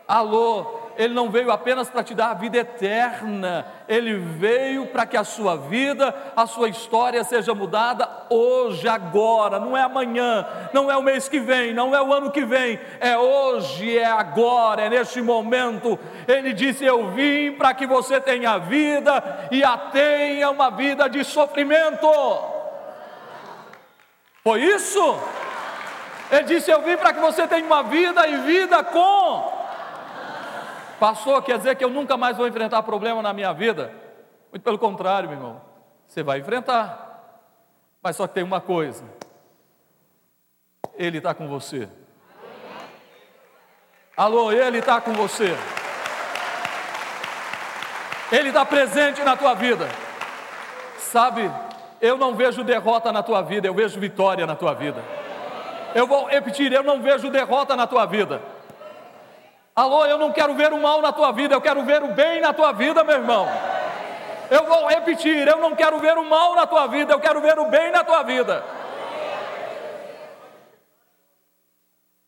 Alô, 0.09 0.84
ele 0.97 1.15
não 1.15 1.31
veio 1.31 1.51
apenas 1.51 1.89
para 1.89 2.03
te 2.03 2.15
dar 2.15 2.31
a 2.31 2.35
vida 2.35 2.59
eterna, 2.59 3.67
ele 3.89 4.15
veio 4.15 4.87
para 4.87 5.07
que 5.07 5.17
a 5.17 5.25
sua 5.25 5.57
vida, 5.57 6.15
a 6.37 6.47
sua 6.47 6.69
história 6.69 7.23
seja 7.25 7.55
mudada 7.55 8.09
hoje, 8.31 8.87
agora, 8.89 9.59
não 9.59 9.77
é 9.77 9.83
amanhã, 9.83 10.47
não 10.73 10.91
é 10.91 10.97
o 10.97 11.03
mês 11.03 11.29
que 11.29 11.41
vem, 11.41 11.75
não 11.75 11.95
é 11.95 12.01
o 12.01 12.13
ano 12.13 12.31
que 12.31 12.45
vem, 12.45 12.79
é 13.01 13.17
hoje, 13.17 13.99
é 13.99 14.05
agora, 14.05 14.83
é 14.83 14.91
neste 14.91 15.21
momento. 15.21 15.99
Ele 16.27 16.53
disse: 16.53 16.85
Eu 16.85 17.11
vim 17.11 17.53
para 17.53 17.75
que 17.75 17.87
você 17.87 18.21
tenha 18.21 18.59
vida 18.59 19.49
e 19.51 19.65
a 19.65 19.77
tenha 19.77 20.51
uma 20.51 20.71
vida 20.71 21.09
de 21.09 21.25
sofrimento. 21.25 22.09
Foi 24.43 24.61
isso? 24.63 25.19
Ele 26.31 26.45
disse: 26.45 26.71
Eu 26.71 26.83
vim 26.83 26.97
para 26.97 27.13
que 27.13 27.21
você 27.21 27.47
tenha 27.47 27.65
uma 27.65 27.83
vida 27.83 28.27
e 28.29 28.37
vida 28.39 28.83
com 28.85 29.64
Pastor, 31.05 31.43
quer 31.43 31.59
dizer 31.59 31.77
que 31.77 31.85
eu 31.85 31.91
nunca 31.91 32.17
mais 32.17 32.35
vou 32.35 32.49
enfrentar 32.49 32.83
problema 32.83 33.21
na 33.21 33.35
minha 33.35 33.53
vida? 33.53 33.93
Muito 34.51 34.63
pelo 34.63 34.79
contrário, 34.79 35.29
meu 35.29 35.37
irmão. 35.37 35.61
Você 36.07 36.23
vai 36.23 36.39
enfrentar. 36.39 37.43
Mas 38.03 38.17
só 38.17 38.27
que 38.27 38.33
tem 38.33 38.43
uma 38.43 38.59
coisa: 38.59 39.05
Ele 40.95 41.19
está 41.19 41.35
com 41.35 41.47
você. 41.47 41.91
Alô, 44.17 44.51
Ele 44.51 44.79
está 44.79 44.99
com 44.99 45.13
você. 45.13 45.55
Ele 48.33 48.49
está 48.49 48.65
presente 48.65 49.23
na 49.23 49.37
tua 49.37 49.53
vida. 49.53 49.87
Sabe, 50.97 51.53
eu 52.01 52.17
não 52.17 52.35
vejo 52.35 52.65
derrota 52.65 53.13
na 53.13 53.23
tua 53.23 53.43
vida, 53.43 53.67
eu 53.67 53.75
vejo 53.75 54.01
vitória 54.01 54.47
na 54.47 54.57
tua 54.57 54.73
vida. 54.73 55.05
Eu 55.95 56.07
vou 56.07 56.25
repetir, 56.25 56.73
eu 56.73 56.83
não 56.83 57.03
vejo 57.03 57.29
derrota 57.29 57.77
na 57.77 57.87
tua 57.87 58.07
vida. 58.07 58.54
Alô, 59.75 60.07
eu 60.07 60.17
não 60.17 60.33
quero 60.33 60.55
ver 60.55 60.73
o 60.73 60.81
mal 60.81 61.03
na 61.03 61.13
tua 61.13 61.33
vida, 61.33 61.53
eu 61.53 61.61
quero 61.61 61.85
ver 61.85 62.01
o 62.01 62.15
bem 62.15 62.41
na 62.41 62.53
tua 62.53 62.71
vida, 62.71 63.03
meu 63.03 63.17
irmão. 63.17 63.49
Eu 64.49 64.67
vou 64.67 64.87
repetir, 64.87 65.49
eu 65.49 65.59
não 65.59 65.75
quero 65.75 65.99
ver 65.99 66.17
o 66.17 66.25
mal 66.25 66.55
na 66.55 66.65
tua 66.65 66.87
vida, 66.87 67.13
eu 67.13 67.19
quero 67.19 67.41
ver 67.41 67.59
o 67.59 67.69
bem 67.69 67.91
na 67.91 68.05
tua 68.05 68.23
vida. 68.23 68.65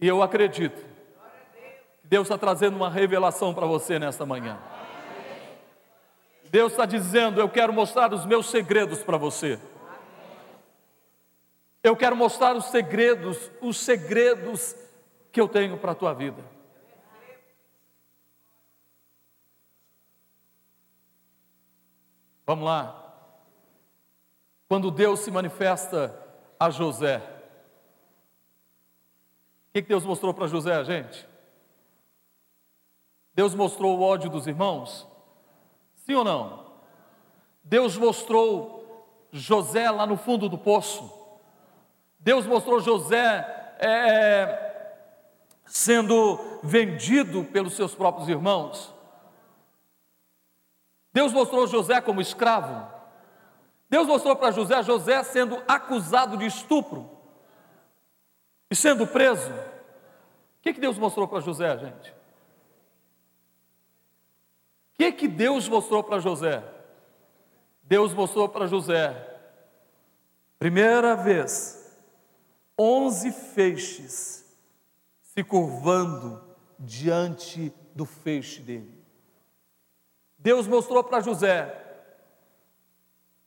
E 0.01 0.09
eu 0.09 0.23
acredito 0.23 0.85
que 2.01 2.09
Deus 2.09 2.27
está 2.27 2.37
trazendo 2.37 2.77
uma 2.77 2.91
revelação 2.91 3.55
para 3.55 3.65
você 3.65 3.97
nesta 3.97 4.27
manhã. 4.27 4.59
Deus 6.51 6.73
está 6.73 6.85
dizendo: 6.85 7.41
Eu 7.41 7.49
quero 7.49 7.73
mostrar 7.73 8.13
os 8.13 8.27
meus 8.27 8.51
segredos 8.51 9.05
para 9.05 9.17
você. 9.17 9.61
Eu 11.81 11.95
quero 11.95 12.17
mostrar 12.17 12.57
os 12.57 12.67
segredos, 12.67 13.51
os 13.61 13.79
segredos 13.79 14.75
que 15.31 15.41
eu 15.41 15.47
tenho 15.47 15.77
para 15.77 15.93
a 15.93 15.95
tua 15.95 16.13
vida. 16.13 16.56
Vamos 22.47 22.65
lá. 22.65 23.03
Quando 24.69 24.91
Deus 24.91 25.21
se 25.21 25.31
manifesta 25.31 26.17
a 26.59 26.71
José, 26.71 27.19
o 29.69 29.73
que 29.73 29.83
Deus 29.83 30.05
mostrou 30.05 30.33
para 30.33 30.47
José, 30.47 30.83
gente? 30.85 31.29
Deus 33.35 33.55
mostrou 33.55 33.99
o 33.99 34.03
ódio 34.03 34.31
dos 34.31 34.47
irmãos? 34.47 35.07
Sim 35.97 36.15
ou 36.15 36.25
não? 36.25 36.67
Deus 37.63 37.99
mostrou 37.99 39.07
José 39.33 39.91
lá 39.91 40.07
no 40.07 40.17
fundo 40.17 40.49
do 40.49 40.57
poço. 40.57 41.13
Deus 42.19 42.47
mostrou 42.47 42.81
José 42.81 43.77
é, 43.79 43.89
é, 43.89 44.97
sendo 45.67 46.39
vendido 46.63 47.45
pelos 47.45 47.75
seus 47.75 47.95
próprios 47.95 48.29
irmãos. 48.29 48.96
Deus 51.17 51.33
mostrou 51.33 51.67
José 51.67 51.99
como 52.03 52.21
escravo. 52.21 52.93
Deus 53.89 54.07
mostrou 54.07 54.37
para 54.37 54.51
José 54.51 54.83
José 54.83 55.23
sendo 55.23 55.63
acusado 55.67 56.37
de 56.37 56.45
estupro 56.45 57.11
e 58.71 58.77
sendo 58.77 59.07
preso. 59.07 59.51
O 59.51 60.61
que, 60.61 60.75
que 60.75 60.81
Deus 60.81 60.99
mostrou 60.99 61.27
para 61.27 61.41
José, 61.41 61.75
gente? 61.79 62.11
O 62.11 62.15
que, 64.99 65.11
que 65.11 65.27
Deus 65.27 65.67
mostrou 65.71 66.05
para 66.05 66.19
José? 66.19 66.63
Deus 67.83 68.13
mostrou 68.13 68.47
para 68.47 68.67
José, 68.67 69.17
primeira 70.59 71.17
vez, 71.17 71.99
onze 72.79 73.33
feixes 73.33 74.45
se 75.23 75.43
curvando 75.43 76.45
diante 76.79 77.73
do 77.95 78.05
feixe 78.05 78.61
dele. 78.61 78.96
Deus 80.47 80.69
mostrou 80.69 81.03
para 81.03 81.19
José 81.19 81.77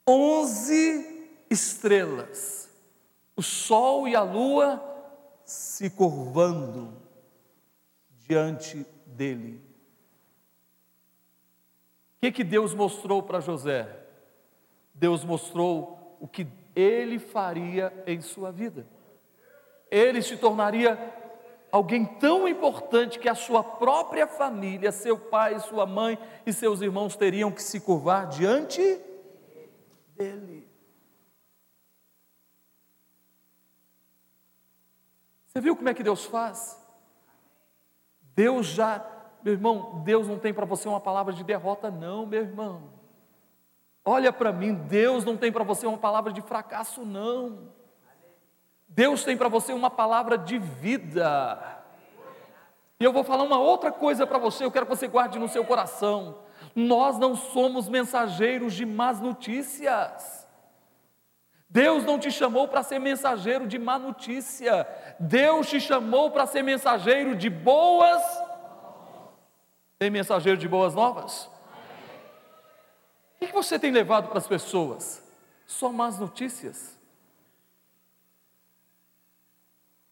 onze 0.06 1.40
estrelas, 1.50 2.70
o 3.38 3.42
sol 3.42 4.06
e 4.06 4.18
a 4.18 4.22
lua 4.22 4.84
se 5.46 5.90
curvando 5.90 6.92
diante 8.28 8.86
dele. 9.06 9.64
O 12.18 12.20
que, 12.20 12.34
que 12.34 12.44
Deus 12.44 12.74
mostrou 12.74 13.24
para 13.24 13.40
José? 13.40 13.88
Deus 14.94 15.24
mostrou 15.24 16.18
o 16.20 16.28
que 16.28 16.46
ele 16.76 17.18
faria 17.18 17.94
em 18.06 18.20
sua 18.20 18.52
vida. 18.52 18.86
Ele 19.90 20.22
se 20.22 20.36
tornaria 20.36 20.98
alguém 21.72 22.06
tão 22.06 22.48
importante 22.48 23.20
que 23.20 23.30
a 23.30 23.36
sua 23.36 23.64
própria 23.64 24.28
família, 24.28 24.92
seu 24.92 25.18
pai, 25.18 25.60
sua 25.60 25.86
mãe 25.86 26.18
e 26.46 26.54
seus 26.54 26.82
irmãos 26.82 27.16
teriam 27.16 27.52
que 27.52 27.62
se 27.62 27.80
curvar 27.80 28.28
diante 28.28 28.82
dele. 30.16 30.68
Você 35.48 35.62
viu 35.62 35.76
como 35.76 35.90
é 35.90 35.94
que 35.94 36.04
Deus 36.04 36.26
faz? 36.26 36.78
Deus 38.36 38.68
já 38.68 39.20
meu 39.44 39.54
irmão, 39.54 40.02
Deus 40.04 40.28
não 40.28 40.38
tem 40.38 40.54
para 40.54 40.66
você 40.66 40.88
uma 40.88 41.00
palavra 41.00 41.34
de 41.34 41.44
derrota, 41.44 41.90
não, 41.90 42.26
meu 42.26 42.42
irmão. 42.42 42.94
Olha 44.04 44.34
para 44.34 44.52
mim, 44.52 44.74
Deus 44.74 45.24
não 45.24 45.38
tem 45.38 45.52
para 45.52 45.64
você 45.64 45.86
uma 45.86 45.98
palavra 45.98 46.34
de 46.34 46.42
fracasso, 46.42 47.06
não. 47.06 47.72
Deus 48.90 49.24
tem 49.24 49.38
para 49.38 49.48
você 49.48 49.72
uma 49.72 49.90
palavra 49.90 50.38
de 50.38 50.58
vida. 50.58 51.58
E 53.00 53.04
eu 53.04 53.14
vou 53.14 53.24
falar 53.24 53.44
uma 53.44 53.60
outra 53.60 53.92
coisa 53.92 54.28
para 54.28 54.38
você, 54.38 54.66
eu 54.66 54.72
quero 54.72 54.86
que 54.86 54.96
você 54.96 55.08
guarde 55.08 55.40
no 55.40 55.48
seu 55.48 55.64
coração. 55.64 56.40
Nós 56.76 57.18
não 57.18 57.36
somos 57.36 57.88
mensageiros 57.88 58.74
de 58.74 58.86
más 58.86 59.22
notícias. 59.22 60.48
Deus 61.70 62.04
não 62.04 62.20
te 62.20 62.32
chamou 62.32 62.68
para 62.68 62.84
ser 62.84 63.00
mensageiro 63.00 63.68
de 63.68 63.80
má 63.80 63.98
notícia. 63.98 64.86
Deus 65.20 65.70
te 65.70 65.80
chamou 65.80 66.32
para 66.32 66.46
ser 66.46 66.64
mensageiro 66.64 67.36
de 67.36 67.50
boas 67.50 68.22
tem 70.00 70.10
mensageiro 70.10 70.58
de 70.58 70.68
boas 70.68 70.96
novas? 70.96 71.50
O 73.36 73.46
que 73.46 73.52
você 73.52 73.78
tem 73.78 73.92
levado 73.92 74.30
para 74.30 74.38
as 74.38 74.48
pessoas? 74.48 75.22
Só 75.68 75.92
más 75.92 76.18
notícias. 76.18 76.98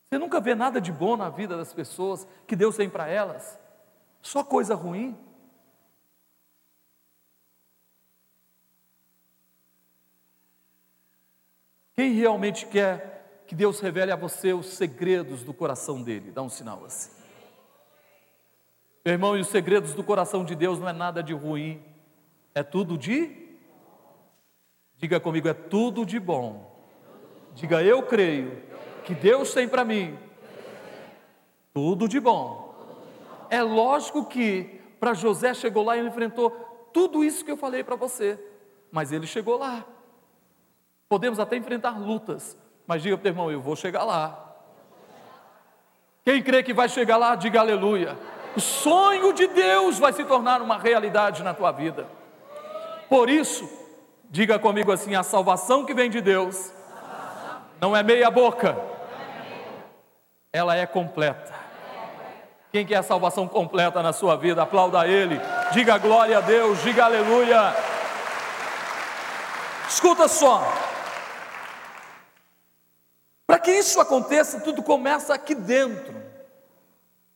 Você 0.09 0.17
nunca 0.17 0.39
vê 0.39 0.55
nada 0.55 0.79
de 0.79 0.91
bom 0.91 1.17
na 1.17 1.29
vida 1.29 1.57
das 1.57 1.73
pessoas 1.73 2.25
que 2.47 2.55
Deus 2.55 2.77
tem 2.77 2.89
para 2.89 3.07
elas? 3.07 3.59
Só 4.21 4.43
coisa 4.43 4.73
ruim? 4.73 5.17
Quem 11.93 12.13
realmente 12.13 12.65
quer 12.67 13.43
que 13.47 13.55
Deus 13.55 13.79
revele 13.79 14.11
a 14.11 14.15
você 14.15 14.53
os 14.53 14.67
segredos 14.67 15.43
do 15.43 15.53
coração 15.53 16.01
dele? 16.01 16.31
Dá 16.31 16.41
um 16.41 16.49
sinal 16.49 16.85
assim. 16.85 17.11
Meu 19.03 19.13
irmão, 19.13 19.37
e 19.37 19.41
os 19.41 19.47
segredos 19.47 19.93
do 19.93 20.03
coração 20.03 20.45
de 20.45 20.55
Deus 20.55 20.79
não 20.79 20.87
é 20.87 20.93
nada 20.93 21.23
de 21.23 21.33
ruim, 21.33 21.81
é 22.53 22.61
tudo 22.61 22.97
de. 22.97 23.57
Diga 24.97 25.19
comigo, 25.19 25.47
é 25.47 25.53
tudo 25.53 26.05
de 26.05 26.19
bom. 26.19 26.75
Diga, 27.55 27.81
eu 27.81 28.03
creio 28.03 28.66
que 29.07 29.15
Deus 29.15 29.53
tem 29.53 29.69
para 29.69 29.85
mim 29.85 30.19
tudo 31.73 32.09
de 32.09 32.19
bom. 32.19 32.75
É 33.49 33.61
lógico 33.61 34.25
que 34.25 34.81
para 34.99 35.13
José 35.13 35.53
chegou 35.53 35.85
lá 35.85 35.95
e 35.95 36.05
enfrentou 36.05 36.49
tudo 36.91 37.23
isso 37.23 37.45
que 37.45 37.51
eu 37.51 37.55
falei 37.55 37.85
para 37.85 37.95
você, 37.95 38.37
mas 38.91 39.13
ele 39.13 39.25
chegou 39.25 39.57
lá. 39.57 39.85
Podemos 41.07 41.39
até 41.39 41.55
enfrentar 41.55 41.97
lutas, 41.97 42.57
mas 42.85 43.01
diga 43.01 43.17
para 43.17 43.27
o 43.27 43.29
irmão, 43.29 43.49
eu 43.49 43.61
vou 43.61 43.77
chegar 43.77 44.03
lá. 44.03 44.55
Quem 46.25 46.43
crê 46.43 46.61
que 46.61 46.73
vai 46.73 46.89
chegar 46.89 47.15
lá, 47.15 47.33
diga 47.35 47.61
aleluia. 47.61 48.17
O 48.57 48.59
sonho 48.59 49.31
de 49.31 49.47
Deus 49.47 49.97
vai 49.97 50.11
se 50.11 50.25
tornar 50.25 50.61
uma 50.61 50.77
realidade 50.77 51.43
na 51.43 51.53
tua 51.53 51.71
vida. 51.71 52.05
Por 53.07 53.29
isso, 53.29 53.69
diga 54.29 54.59
comigo 54.59 54.91
assim: 54.91 55.15
a 55.15 55.23
salvação 55.23 55.85
que 55.85 55.93
vem 55.93 56.09
de 56.09 56.19
Deus 56.19 56.73
não 57.79 57.95
é 57.95 58.03
meia 58.03 58.29
boca, 58.29 58.96
ela 60.57 60.75
é 60.75 60.85
completa. 60.85 61.53
Quem 62.71 62.85
quer 62.85 62.95
a 62.97 63.03
salvação 63.03 63.47
completa 63.47 64.01
na 64.01 64.11
sua 64.11 64.35
vida, 64.35 64.61
aplauda 64.61 65.01
a 65.01 65.07
Ele, 65.07 65.39
diga 65.71 65.97
glória 65.97 66.37
a 66.37 66.41
Deus, 66.41 66.81
diga 66.81 67.05
aleluia. 67.05 67.73
Escuta 69.87 70.27
só, 70.27 70.61
para 73.45 73.59
que 73.59 73.71
isso 73.71 74.01
aconteça, 74.01 74.59
tudo 74.59 74.83
começa 74.83 75.33
aqui 75.33 75.55
dentro 75.55 76.13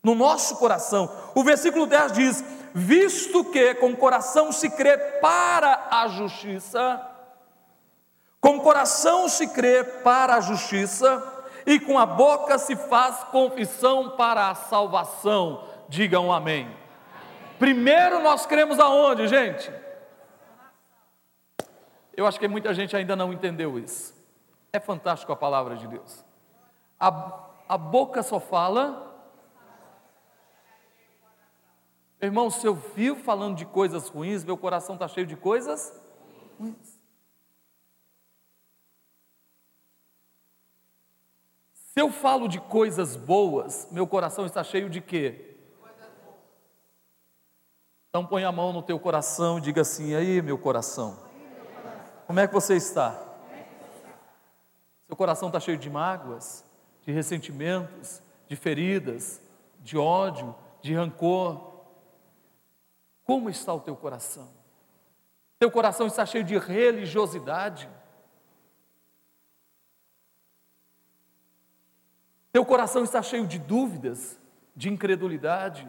no 0.03 0.13
nosso 0.13 0.57
coração. 0.57 1.09
O 1.33 1.43
versículo 1.43 1.85
10 1.85 2.11
diz: 2.11 2.43
Visto 2.73 3.45
que 3.45 3.75
com 3.75 3.91
o 3.91 3.97
coração 3.97 4.51
se 4.51 4.69
crê 4.69 4.97
para 5.21 5.87
a 5.89 6.07
justiça, 6.09 7.01
com 8.41 8.57
o 8.57 8.61
coração 8.61 9.29
se 9.29 9.47
crê 9.47 9.83
para 9.83 10.35
a 10.35 10.41
justiça, 10.41 11.30
e 11.65 11.79
com 11.79 11.97
a 11.97 12.05
boca 12.05 12.57
se 12.57 12.75
faz 12.75 13.23
confissão 13.25 14.11
para 14.11 14.49
a 14.49 14.55
salvação. 14.55 15.67
Digam 15.87 16.31
amém. 16.31 16.69
Primeiro 17.59 18.21
nós 18.21 18.45
cremos 18.45 18.79
aonde, 18.79 19.27
gente? 19.27 19.71
Eu 22.15 22.25
acho 22.27 22.39
que 22.39 22.47
muita 22.47 22.73
gente 22.73 22.95
ainda 22.95 23.15
não 23.15 23.31
entendeu 23.31 23.77
isso. 23.79 24.13
É 24.73 24.79
fantástico 24.79 25.31
a 25.31 25.35
palavra 25.35 25.75
de 25.75 25.87
Deus. 25.87 26.25
A, 26.99 27.39
a 27.67 27.77
boca 27.77 28.23
só 28.23 28.39
fala. 28.39 29.09
Irmão, 32.21 32.49
se 32.49 32.65
eu 32.65 32.75
vivo 32.75 33.21
falando 33.21 33.55
de 33.55 33.65
coisas 33.65 34.07
ruins, 34.07 34.43
meu 34.43 34.57
coração 34.57 34.95
está 34.95 35.07
cheio 35.07 35.25
de 35.25 35.35
coisas 35.35 35.99
ruins. 36.59 36.90
Se 41.93 41.99
eu 41.99 42.09
falo 42.09 42.47
de 42.47 42.57
coisas 42.57 43.17
boas, 43.17 43.85
meu 43.91 44.07
coração 44.07 44.45
está 44.45 44.63
cheio 44.63 44.89
de 44.89 45.01
quê? 45.01 45.57
Então 48.07 48.25
põe 48.25 48.45
a 48.45 48.51
mão 48.51 48.71
no 48.71 48.81
teu 48.81 48.97
coração 48.97 49.57
e 49.57 49.61
diga 49.61 49.81
assim: 49.81 50.15
aí, 50.15 50.41
meu 50.41 50.57
coração, 50.57 51.19
como 52.25 52.39
é 52.39 52.47
que 52.47 52.53
você 52.53 52.77
está? 52.77 53.21
Seu 55.05 55.17
coração 55.17 55.49
está 55.49 55.59
cheio 55.59 55.77
de 55.77 55.89
mágoas, 55.89 56.63
de 57.05 57.11
ressentimentos, 57.11 58.21
de 58.47 58.55
feridas, 58.55 59.41
de 59.81 59.97
ódio, 59.97 60.55
de 60.81 60.95
rancor. 60.95 61.73
Como 63.25 63.49
está 63.49 63.73
o 63.73 63.81
teu 63.81 63.97
coração? 63.97 64.47
Teu 65.59 65.69
coração 65.69 66.07
está 66.07 66.25
cheio 66.25 66.45
de 66.45 66.57
religiosidade? 66.57 67.89
Teu 72.51 72.65
coração 72.65 73.03
está 73.03 73.21
cheio 73.21 73.47
de 73.47 73.57
dúvidas, 73.57 74.39
de 74.75 74.89
incredulidade, 74.89 75.87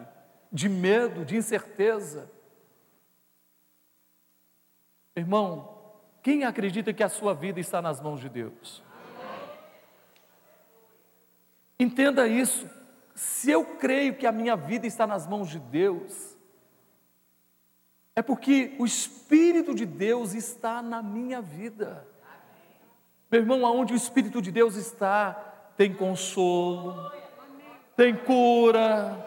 de 0.51 0.69
medo, 0.69 1.25
de 1.25 1.35
incerteza. 1.35 2.31
Irmão, 5.15 5.77
quem 6.21 6.43
acredita 6.43 6.93
que 6.93 7.03
a 7.03 7.09
sua 7.09 7.33
vida 7.33 7.59
está 7.59 7.81
nas 7.81 7.99
mãos 7.99 8.19
de 8.21 8.29
Deus? 8.29 8.81
Entenda 11.77 12.27
isso. 12.27 12.69
Se 13.13 13.51
eu 13.51 13.65
creio 13.65 14.15
que 14.15 14.25
a 14.25 14.31
minha 14.31 14.55
vida 14.55 14.87
está 14.87 15.05
nas 15.05 15.27
mãos 15.27 15.49
de 15.49 15.59
Deus, 15.59 16.37
é 18.15 18.21
porque 18.21 18.75
o 18.79 18.85
Espírito 18.85 19.75
de 19.75 19.85
Deus 19.85 20.33
está 20.33 20.81
na 20.81 21.03
minha 21.03 21.41
vida. 21.41 22.07
Meu 23.29 23.41
irmão, 23.41 23.65
aonde 23.65 23.93
o 23.93 23.97
Espírito 23.97 24.41
de 24.41 24.51
Deus 24.51 24.75
está, 24.75 25.52
tem 25.77 25.93
consolo, 25.93 27.11
tem 27.95 28.15
cura, 28.15 29.17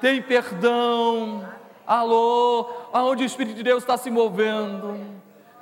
tem 0.00 0.22
perdão. 0.22 1.46
Alô, 1.86 2.70
aonde 2.92 3.24
o 3.24 3.26
Espírito 3.26 3.56
de 3.56 3.62
Deus 3.62 3.82
está 3.82 3.96
se 3.96 4.10
movendo, 4.10 4.98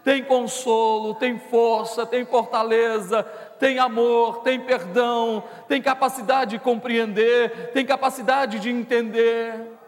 tem 0.05 0.23
consolo, 0.23 1.15
tem 1.15 1.39
força, 1.39 2.05
tem 2.05 2.25
fortaleza, 2.25 3.23
tem 3.59 3.79
amor, 3.79 4.43
tem 4.43 4.61
perdão, 4.61 5.43
tem 5.67 5.81
capacidade 5.81 6.53
de 6.53 6.59
compreender, 6.59 7.73
tem 7.73 7.85
capacidade 7.85 8.59
de 8.59 8.71
entender. 8.71 9.79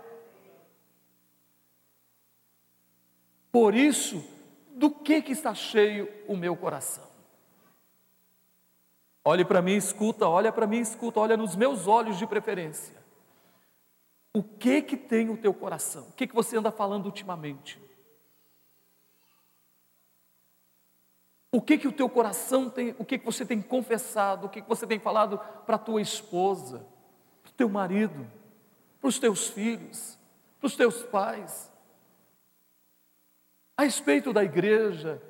Por 3.52 3.74
isso, 3.74 4.24
do 4.70 4.90
que, 4.90 5.20
que 5.20 5.32
está 5.32 5.54
cheio 5.54 6.08
o 6.26 6.36
meu 6.36 6.56
coração? 6.56 7.09
Olhe 9.24 9.44
para 9.44 9.60
mim, 9.60 9.74
escuta, 9.74 10.26
olha 10.26 10.50
para 10.50 10.66
mim, 10.66 10.78
escuta, 10.78 11.20
olha 11.20 11.36
nos 11.36 11.54
meus 11.54 11.86
olhos 11.86 12.18
de 12.18 12.26
preferência. 12.26 12.96
O 14.32 14.42
que 14.42 14.80
que 14.80 14.96
tem 14.96 15.28
o 15.28 15.36
teu 15.36 15.52
coração? 15.52 16.08
O 16.08 16.12
que 16.12 16.26
que 16.26 16.34
você 16.34 16.56
anda 16.56 16.70
falando 16.70 17.06
ultimamente? 17.06 17.80
O 21.52 21.60
que 21.60 21.76
que 21.76 21.88
o 21.88 21.92
teu 21.92 22.08
coração 22.08 22.70
tem, 22.70 22.94
o 22.98 23.04
que 23.04 23.18
que 23.18 23.24
você 23.24 23.44
tem 23.44 23.60
confessado, 23.60 24.46
o 24.46 24.48
que 24.48 24.62
que 24.62 24.68
você 24.68 24.86
tem 24.86 25.00
falado 25.00 25.38
para 25.66 25.76
tua 25.76 26.00
esposa, 26.00 26.86
para 27.42 27.50
o 27.50 27.54
teu 27.54 27.68
marido, 27.68 28.24
para 29.00 29.08
os 29.08 29.18
teus 29.18 29.48
filhos, 29.48 30.16
para 30.60 30.66
os 30.68 30.76
teus 30.76 31.02
pais? 31.02 31.70
A 33.76 33.82
respeito 33.82 34.32
da 34.32 34.44
igreja, 34.44 35.20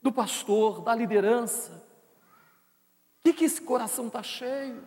do 0.00 0.10
pastor, 0.10 0.80
da 0.80 0.94
liderança, 0.94 1.81
que, 3.22 3.32
que 3.32 3.44
esse 3.44 3.60
coração 3.60 4.08
está 4.08 4.22
cheio? 4.22 4.82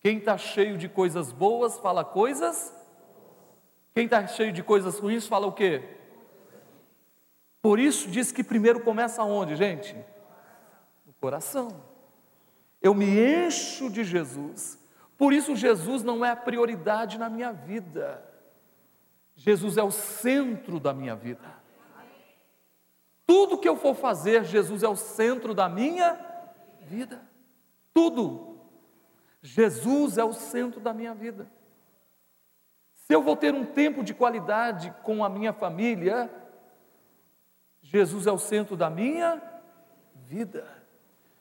Quem 0.00 0.18
está 0.18 0.36
cheio 0.36 0.76
de 0.76 0.88
coisas 0.88 1.32
boas 1.32 1.78
fala 1.78 2.04
coisas. 2.04 2.74
Quem 3.94 4.06
está 4.06 4.26
cheio 4.26 4.52
de 4.52 4.62
coisas 4.62 4.98
ruins 4.98 5.26
fala 5.26 5.46
o 5.46 5.52
quê? 5.52 5.82
Por 7.62 7.78
isso 7.78 8.10
diz 8.10 8.30
que 8.30 8.44
primeiro 8.44 8.80
começa 8.80 9.22
onde, 9.22 9.56
gente? 9.56 9.94
No 11.06 11.12
coração. 11.14 11.82
Eu 12.82 12.94
me 12.94 13.06
encho 13.06 13.88
de 13.88 14.04
Jesus. 14.04 14.78
Por 15.16 15.32
isso 15.32 15.56
Jesus 15.56 16.02
não 16.02 16.24
é 16.24 16.30
a 16.30 16.36
prioridade 16.36 17.18
na 17.18 17.30
minha 17.30 17.52
vida. 17.52 18.22
Jesus 19.36 19.78
é 19.78 19.82
o 19.82 19.90
centro 19.90 20.78
da 20.78 20.92
minha 20.92 21.16
vida. 21.16 21.63
Tudo 23.26 23.58
que 23.58 23.68
eu 23.68 23.76
for 23.76 23.94
fazer, 23.94 24.44
Jesus 24.44 24.82
é 24.82 24.88
o 24.88 24.96
centro 24.96 25.54
da 25.54 25.68
minha 25.68 26.18
vida. 26.80 27.20
Tudo. 27.92 28.58
Jesus 29.42 30.18
é 30.18 30.24
o 30.24 30.32
centro 30.32 30.80
da 30.80 30.92
minha 30.92 31.14
vida. 31.14 31.46
Se 32.94 33.14
eu 33.14 33.22
vou 33.22 33.36
ter 33.36 33.54
um 33.54 33.64
tempo 33.64 34.02
de 34.02 34.14
qualidade 34.14 34.92
com 35.02 35.24
a 35.24 35.28
minha 35.28 35.52
família, 35.52 36.30
Jesus 37.82 38.26
é 38.26 38.32
o 38.32 38.38
centro 38.38 38.76
da 38.76 38.88
minha 38.88 39.40
vida. 40.14 40.66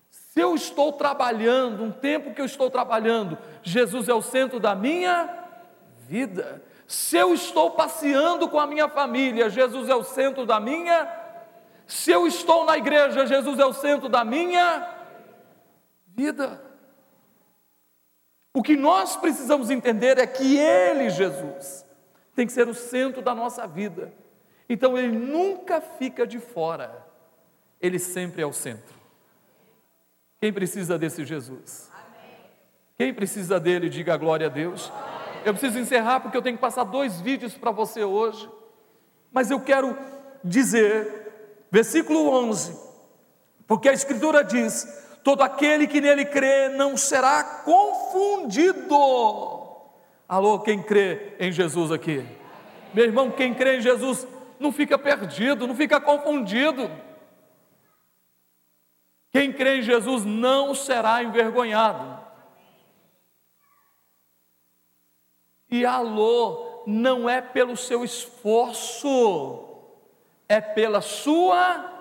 Se 0.09 0.39
eu 0.39 0.55
estou 0.55 0.91
trabalhando, 0.93 1.83
um 1.83 1.91
tempo 1.91 2.33
que 2.33 2.41
eu 2.41 2.45
estou 2.45 2.69
trabalhando, 2.69 3.37
Jesus 3.61 4.09
é 4.09 4.13
o 4.13 4.21
centro 4.21 4.59
da 4.59 4.75
minha 4.75 5.29
vida. 6.07 6.61
Se 6.87 7.17
eu 7.17 7.33
estou 7.33 7.71
passeando 7.71 8.49
com 8.49 8.59
a 8.59 8.67
minha 8.67 8.89
família, 8.89 9.49
Jesus 9.49 9.89
é 9.89 9.95
o 9.95 10.03
centro 10.03 10.45
da 10.45 10.59
minha 10.59 11.03
vida 11.03 11.22
se 11.87 12.11
eu 12.11 12.25
estou 12.25 12.65
na 12.65 12.77
igreja, 12.77 13.25
Jesus 13.25 13.59
é 13.59 13.65
o 13.65 13.73
centro 13.73 14.09
da 14.09 14.23
minha 14.23 14.87
vida. 16.07 16.61
O 18.53 18.61
que 18.61 18.75
nós 18.75 19.15
precisamos 19.15 19.69
entender 19.69 20.17
é 20.17 20.27
que 20.27 20.57
Ele, 20.57 21.09
Jesus, 21.09 21.85
tem 22.35 22.45
que 22.45 22.53
ser 22.53 22.67
o 22.67 22.73
centro 22.73 23.21
da 23.21 23.33
nossa 23.33 23.67
vida. 23.67 24.13
Então 24.69 24.97
Ele 24.97 25.17
nunca 25.17 25.81
fica 25.81 26.25
de 26.25 26.39
fora, 26.39 27.05
Ele 27.81 27.99
sempre 27.99 28.41
é 28.41 28.45
o 28.45 28.53
centro. 28.53 28.93
Quem 30.39 30.53
precisa 30.53 30.97
desse 30.97 31.25
Jesus? 31.25 31.91
Quem 32.97 33.13
precisa 33.13 33.59
dele, 33.59 33.89
diga 33.89 34.15
glória 34.17 34.47
a 34.47 34.49
Deus. 34.49 34.91
Eu 35.45 35.53
preciso 35.53 35.79
encerrar 35.79 36.19
porque 36.19 36.37
eu 36.37 36.41
tenho 36.41 36.55
que 36.55 36.61
passar 36.61 36.83
dois 36.83 37.19
vídeos 37.19 37.55
para 37.57 37.71
você 37.71 38.03
hoje, 38.03 38.49
mas 39.31 39.49
eu 39.51 39.59
quero 39.59 39.97
dizer 40.43 41.22
Versículo 41.73 42.29
11: 42.29 42.79
Porque 43.65 43.89
a 43.89 43.93
Escritura 43.93 44.43
diz: 44.43 44.85
todo 45.23 45.41
aquele 45.41 45.87
que 45.87 45.99
nele 45.99 46.23
crê 46.23 46.69
não 46.69 46.95
será 46.95 47.43
confundido. 47.65 48.95
Alô, 50.29 50.59
quem 50.59 50.83
crê 50.83 51.35
em 51.39 51.51
Jesus 51.51 51.91
aqui? 51.91 52.23
Meu 52.93 53.05
irmão, 53.05 53.31
quem 53.31 53.55
crê 53.55 53.77
em 53.77 53.81
Jesus 53.81 54.27
não 54.59 54.71
fica 54.71 54.99
perdido, 54.99 55.65
não 55.65 55.75
fica 55.75 55.99
confundido. 55.99 56.91
Quem 59.31 59.51
crê 59.51 59.79
em 59.79 59.81
Jesus 59.81 60.23
não 60.23 60.75
será 60.75 61.23
envergonhado. 61.23 62.21
E 65.71 65.83
alô, 65.83 66.83
não 66.85 67.27
é 67.27 67.41
pelo 67.41 67.75
seu 67.75 68.03
esforço, 68.05 69.72
é 70.53 70.61
pela 70.61 71.01
sua 71.01 71.91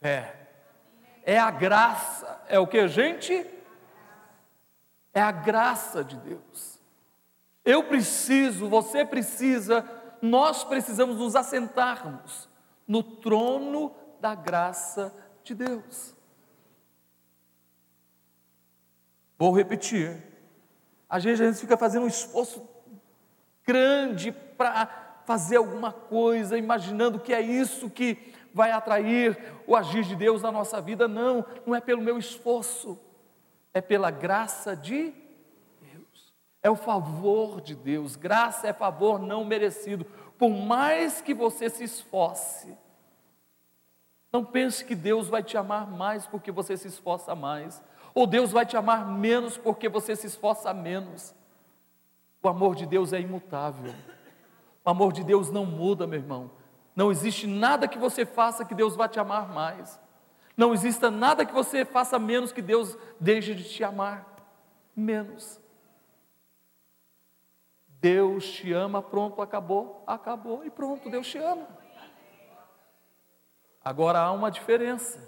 fé. 0.00 0.48
É 1.24 1.38
a 1.38 1.50
graça. 1.50 2.40
É 2.48 2.58
o 2.58 2.66
que, 2.66 2.86
gente? 2.86 3.44
É 5.12 5.20
a 5.20 5.32
graça 5.32 6.04
de 6.04 6.16
Deus. 6.18 6.78
Eu 7.64 7.82
preciso, 7.84 8.68
você 8.68 9.04
precisa, 9.04 9.84
nós 10.22 10.62
precisamos 10.62 11.16
nos 11.16 11.34
assentarmos 11.34 12.48
no 12.86 13.02
trono 13.02 13.92
da 14.20 14.34
graça 14.36 15.12
de 15.42 15.54
Deus. 15.54 16.14
Vou 19.36 19.52
repetir. 19.52 20.22
Às 21.08 21.24
vezes 21.24 21.40
a 21.40 21.50
gente 21.50 21.60
fica 21.60 21.76
fazendo 21.76 22.04
um 22.04 22.08
esforço 22.08 22.68
grande 23.64 24.30
para 24.30 25.07
fazer 25.28 25.56
alguma 25.56 25.92
coisa, 25.92 26.56
imaginando 26.56 27.18
que 27.18 27.34
é 27.34 27.40
isso 27.42 27.90
que 27.90 28.32
vai 28.54 28.70
atrair 28.70 29.36
o 29.66 29.76
agir 29.76 30.02
de 30.02 30.16
Deus 30.16 30.40
na 30.40 30.50
nossa 30.50 30.80
vida. 30.80 31.06
Não, 31.06 31.44
não 31.66 31.74
é 31.74 31.82
pelo 31.82 32.00
meu 32.00 32.16
esforço, 32.16 32.98
é 33.74 33.82
pela 33.82 34.10
graça 34.10 34.74
de 34.74 35.12
Deus. 35.82 36.34
É 36.62 36.70
o 36.70 36.76
favor 36.76 37.60
de 37.60 37.74
Deus. 37.74 38.16
Graça 38.16 38.68
é 38.68 38.72
favor 38.72 39.18
não 39.18 39.44
merecido. 39.44 40.06
Por 40.38 40.48
mais 40.48 41.20
que 41.20 41.34
você 41.34 41.68
se 41.68 41.84
esforce, 41.84 42.74
não 44.32 44.42
pense 44.42 44.82
que 44.82 44.94
Deus 44.94 45.28
vai 45.28 45.42
te 45.42 45.58
amar 45.58 45.90
mais 45.90 46.26
porque 46.26 46.50
você 46.50 46.74
se 46.74 46.88
esforça 46.88 47.34
mais, 47.34 47.84
ou 48.14 48.26
Deus 48.26 48.50
vai 48.50 48.64
te 48.64 48.78
amar 48.78 49.06
menos 49.06 49.58
porque 49.58 49.90
você 49.90 50.16
se 50.16 50.26
esforça 50.26 50.72
menos. 50.72 51.34
O 52.42 52.48
amor 52.48 52.74
de 52.74 52.86
Deus 52.86 53.12
é 53.12 53.20
imutável. 53.20 53.92
O 54.88 54.90
amor 54.90 55.12
de 55.12 55.22
Deus 55.22 55.50
não 55.50 55.66
muda, 55.66 56.06
meu 56.06 56.18
irmão. 56.18 56.50
Não 56.96 57.10
existe 57.10 57.46
nada 57.46 57.86
que 57.86 57.98
você 57.98 58.24
faça 58.24 58.64
que 58.64 58.74
Deus 58.74 58.96
vá 58.96 59.06
te 59.06 59.20
amar 59.20 59.46
mais. 59.46 60.00
Não 60.56 60.72
exista 60.72 61.10
nada 61.10 61.44
que 61.44 61.52
você 61.52 61.84
faça 61.84 62.18
menos 62.18 62.52
que 62.52 62.62
Deus 62.62 62.96
deixe 63.20 63.54
de 63.54 63.64
te 63.64 63.84
amar 63.84 64.26
menos. 64.96 65.60
Deus 68.00 68.50
te 68.50 68.72
ama, 68.72 69.02
pronto, 69.02 69.42
acabou, 69.42 70.02
acabou 70.06 70.64
e 70.64 70.70
pronto, 70.70 71.10
Deus 71.10 71.26
te 71.26 71.36
ama. 71.36 71.68
Agora 73.84 74.20
há 74.20 74.32
uma 74.32 74.50
diferença. 74.50 75.20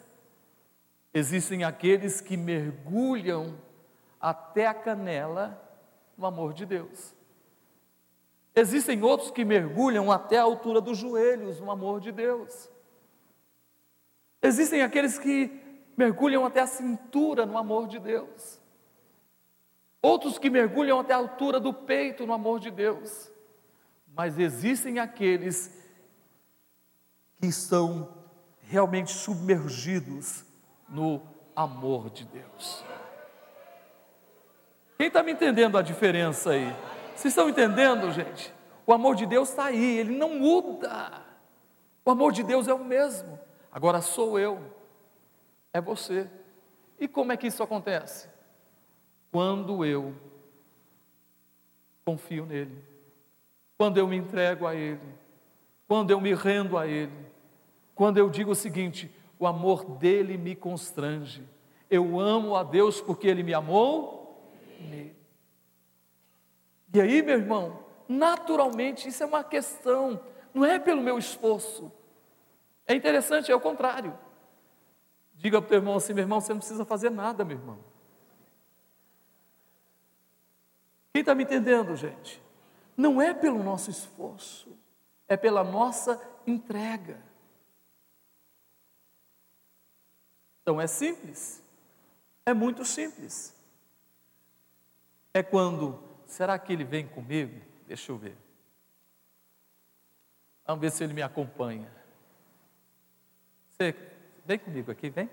Existem 1.12 1.64
aqueles 1.64 2.22
que 2.22 2.34
mergulham 2.34 3.58
até 4.18 4.66
a 4.66 4.72
canela 4.72 5.62
no 6.16 6.24
amor 6.24 6.54
de 6.54 6.64
Deus. 6.64 7.19
Existem 8.54 9.02
outros 9.02 9.30
que 9.30 9.44
mergulham 9.44 10.10
até 10.10 10.38
a 10.38 10.42
altura 10.42 10.80
dos 10.80 10.98
joelhos 10.98 11.60
no 11.60 11.70
amor 11.70 12.00
de 12.00 12.10
Deus. 12.10 12.68
Existem 14.42 14.82
aqueles 14.82 15.18
que 15.18 15.60
mergulham 15.96 16.44
até 16.44 16.60
a 16.60 16.66
cintura 16.66 17.46
no 17.46 17.56
amor 17.56 17.86
de 17.86 17.98
Deus. 17.98 18.60
Outros 20.02 20.38
que 20.38 20.48
mergulham 20.48 20.98
até 20.98 21.12
a 21.12 21.18
altura 21.18 21.60
do 21.60 21.72
peito 21.72 22.26
no 22.26 22.32
amor 22.32 22.58
de 22.58 22.70
Deus. 22.70 23.30
Mas 24.16 24.38
existem 24.38 24.98
aqueles 24.98 25.70
que 27.38 27.46
estão 27.46 28.16
realmente 28.62 29.12
submergidos 29.12 30.44
no 30.88 31.22
amor 31.54 32.10
de 32.10 32.24
Deus. 32.24 32.84
Quem 34.96 35.06
está 35.06 35.22
me 35.22 35.32
entendendo 35.32 35.78
a 35.78 35.82
diferença 35.82 36.50
aí? 36.50 36.74
Vocês 37.20 37.32
estão 37.32 37.50
entendendo, 37.50 38.10
gente? 38.10 38.50
O 38.86 38.94
amor 38.94 39.14
de 39.14 39.26
Deus 39.26 39.50
está 39.50 39.66
aí, 39.66 39.98
ele 39.98 40.16
não 40.16 40.38
muda. 40.38 41.22
O 42.02 42.10
amor 42.10 42.32
de 42.32 42.42
Deus 42.42 42.66
é 42.66 42.72
o 42.72 42.82
mesmo. 42.82 43.38
Agora 43.70 44.00
sou 44.00 44.38
eu, 44.38 44.58
é 45.70 45.82
você. 45.82 46.30
E 46.98 47.06
como 47.06 47.30
é 47.30 47.36
que 47.36 47.46
isso 47.46 47.62
acontece? 47.62 48.26
Quando 49.30 49.84
eu 49.84 50.14
confio 52.06 52.46
nele, 52.46 52.82
quando 53.76 53.98
eu 53.98 54.08
me 54.08 54.16
entrego 54.16 54.66
a 54.66 54.74
ele, 54.74 55.14
quando 55.86 56.10
eu 56.10 56.22
me 56.22 56.32
rendo 56.32 56.78
a 56.78 56.86
ele, 56.86 57.12
quando 57.94 58.16
eu 58.16 58.30
digo 58.30 58.52
o 58.52 58.56
seguinte: 58.56 59.14
o 59.38 59.46
amor 59.46 59.84
dele 59.84 60.38
me 60.38 60.56
constrange. 60.56 61.46
Eu 61.90 62.18
amo 62.18 62.56
a 62.56 62.62
Deus 62.62 62.98
porque 62.98 63.28
ele 63.28 63.42
me 63.42 63.52
amou. 63.52 64.50
E 66.92 67.00
aí, 67.00 67.22
meu 67.22 67.38
irmão, 67.38 67.84
naturalmente 68.08 69.08
isso 69.08 69.22
é 69.22 69.26
uma 69.26 69.44
questão, 69.44 70.20
não 70.52 70.64
é 70.64 70.78
pelo 70.78 71.00
meu 71.00 71.18
esforço, 71.18 71.92
é 72.86 72.94
interessante, 72.94 73.52
é 73.52 73.54
o 73.54 73.60
contrário. 73.60 74.18
Diga 75.34 75.60
para 75.60 75.66
o 75.66 75.68
teu 75.68 75.78
irmão 75.78 75.94
assim, 75.96 76.12
meu 76.12 76.24
irmão, 76.24 76.40
você 76.40 76.52
não 76.52 76.58
precisa 76.58 76.84
fazer 76.84 77.08
nada, 77.08 77.44
meu 77.44 77.56
irmão. 77.56 77.78
Quem 81.12 81.20
está 81.20 81.34
me 81.34 81.44
entendendo, 81.44 81.94
gente? 81.94 82.42
Não 82.96 83.22
é 83.22 83.32
pelo 83.32 83.62
nosso 83.62 83.90
esforço, 83.90 84.76
é 85.28 85.36
pela 85.36 85.62
nossa 85.62 86.20
entrega. 86.46 87.22
Então 90.62 90.80
é 90.80 90.86
simples, 90.86 91.62
é 92.44 92.52
muito 92.52 92.84
simples. 92.84 93.56
É 95.32 95.42
quando, 95.42 96.02
será 96.30 96.58
que 96.58 96.72
ele 96.72 96.84
vem 96.84 97.06
comigo? 97.06 97.60
Deixa 97.86 98.12
eu 98.12 98.16
ver. 98.16 98.36
Vamos 100.66 100.80
ver 100.80 100.90
se 100.90 101.02
ele 101.02 101.12
me 101.12 101.22
acompanha. 101.22 101.90
Você 103.68 103.94
vem 104.44 104.58
comigo 104.58 104.90
aqui, 104.90 105.10
vem. 105.10 105.28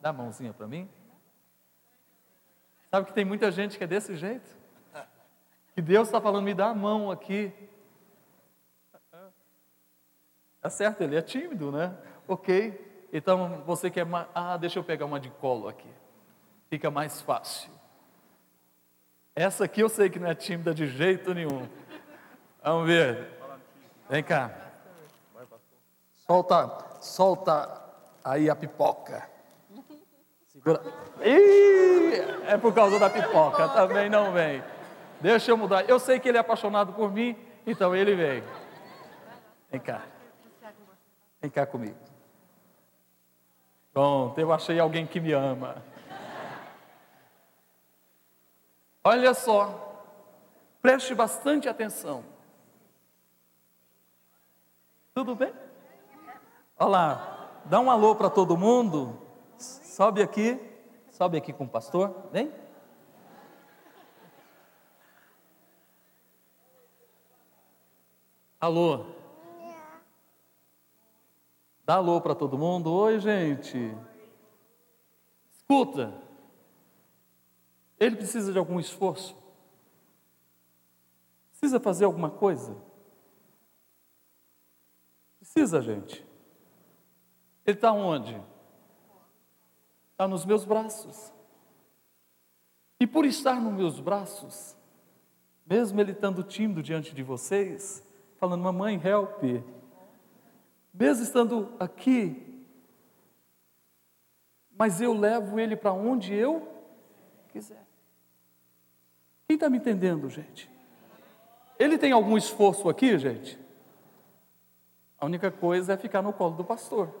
Dá 0.00 0.10
a 0.10 0.12
mãozinha 0.12 0.52
para 0.52 0.66
mim. 0.66 0.88
Sabe 2.90 3.06
que 3.06 3.12
tem 3.12 3.24
muita 3.24 3.52
gente 3.52 3.76
que 3.76 3.84
é 3.84 3.86
desse 3.86 4.16
jeito? 4.16 4.48
Que 5.74 5.82
Deus 5.82 6.08
está 6.08 6.20
falando, 6.20 6.44
me 6.44 6.54
dá 6.54 6.70
a 6.70 6.74
mão 6.74 7.10
aqui. 7.10 7.52
Tá 10.60 10.68
certo, 10.68 11.02
ele 11.02 11.16
é 11.16 11.22
tímido, 11.22 11.70
né? 11.70 11.96
Ok. 12.26 13.08
Então 13.12 13.62
você 13.64 13.90
quer. 13.90 14.06
Ah, 14.34 14.56
deixa 14.56 14.78
eu 14.78 14.84
pegar 14.84 15.06
uma 15.06 15.20
de 15.20 15.30
colo 15.30 15.68
aqui. 15.68 15.88
Fica 16.68 16.90
mais 16.90 17.20
fácil. 17.20 17.79
Essa 19.40 19.64
aqui 19.64 19.80
eu 19.80 19.88
sei 19.88 20.10
que 20.10 20.18
não 20.18 20.28
é 20.28 20.34
tímida 20.34 20.74
de 20.74 20.86
jeito 20.86 21.32
nenhum. 21.32 21.66
Vamos 22.62 22.86
ver. 22.86 23.26
Vem 24.10 24.22
cá. 24.22 24.54
Solta 26.26 26.68
solta 27.00 27.82
aí 28.22 28.50
a 28.50 28.54
pipoca. 28.54 29.26
Segura. 30.46 30.82
Ih, 31.24 32.50
é 32.52 32.58
por 32.58 32.74
causa 32.74 32.98
da 32.98 33.08
pipoca, 33.08 33.66
também 33.70 34.10
não 34.10 34.30
vem. 34.30 34.62
Deixa 35.22 35.50
eu 35.50 35.56
mudar. 35.56 35.88
Eu 35.88 35.98
sei 35.98 36.20
que 36.20 36.28
ele 36.28 36.36
é 36.36 36.40
apaixonado 36.42 36.92
por 36.92 37.10
mim, 37.10 37.34
então 37.66 37.96
ele 37.96 38.14
vem. 38.14 38.44
Vem 39.70 39.80
cá. 39.80 40.02
Vem 41.40 41.50
cá 41.50 41.64
comigo. 41.64 41.96
Pronto, 43.90 44.38
eu 44.38 44.52
achei 44.52 44.78
alguém 44.78 45.06
que 45.06 45.18
me 45.18 45.32
ama. 45.32 45.82
Olha 49.02 49.32
só, 49.32 50.04
preste 50.82 51.14
bastante 51.14 51.68
atenção. 51.68 52.24
Tudo 55.14 55.34
bem? 55.34 55.52
Olha 56.78 56.88
lá, 56.88 57.50
dá 57.64 57.80
um 57.80 57.90
alô 57.90 58.14
para 58.14 58.28
todo 58.28 58.56
mundo. 58.56 59.18
Sobe 59.56 60.22
aqui, 60.22 60.58
sobe 61.10 61.38
aqui 61.38 61.52
com 61.52 61.64
o 61.64 61.68
pastor, 61.68 62.28
vem. 62.30 62.52
Alô. 68.60 69.06
Dá 71.86 71.94
alô 71.94 72.20
para 72.20 72.34
todo 72.34 72.58
mundo. 72.58 72.92
Oi, 72.92 73.18
gente. 73.18 73.96
Escuta. 75.50 76.12
Ele 78.00 78.16
precisa 78.16 78.50
de 78.50 78.58
algum 78.58 78.80
esforço. 78.80 79.36
Precisa 81.50 81.78
fazer 81.78 82.06
alguma 82.06 82.30
coisa. 82.30 82.74
Precisa, 85.38 85.82
gente. 85.82 86.26
Ele 87.66 87.76
está 87.76 87.92
onde? 87.92 88.40
Está 90.12 90.26
nos 90.26 90.46
meus 90.46 90.64
braços. 90.64 91.30
E 92.98 93.06
por 93.06 93.26
estar 93.26 93.60
nos 93.60 93.74
meus 93.74 94.00
braços, 94.00 94.74
mesmo 95.66 96.00
ele 96.00 96.12
estando 96.12 96.42
tímido 96.42 96.82
diante 96.82 97.14
de 97.14 97.22
vocês, 97.22 98.02
falando, 98.38 98.62
mamãe, 98.62 98.98
help, 99.04 99.42
mesmo 100.92 101.22
estando 101.22 101.74
aqui, 101.78 102.66
mas 104.70 105.00
eu 105.00 105.12
levo 105.12 105.60
ele 105.60 105.76
para 105.76 105.92
onde 105.92 106.34
eu 106.34 106.66
quiser. 107.48 107.89
Quem 109.50 109.56
está 109.56 109.68
me 109.68 109.78
entendendo, 109.78 110.30
gente? 110.30 110.70
Ele 111.76 111.98
tem 111.98 112.12
algum 112.12 112.38
esforço 112.38 112.88
aqui, 112.88 113.18
gente? 113.18 113.58
A 115.18 115.26
única 115.26 115.50
coisa 115.50 115.94
é 115.94 115.96
ficar 115.96 116.22
no 116.22 116.32
colo 116.32 116.54
do 116.54 116.62
pastor 116.62 117.12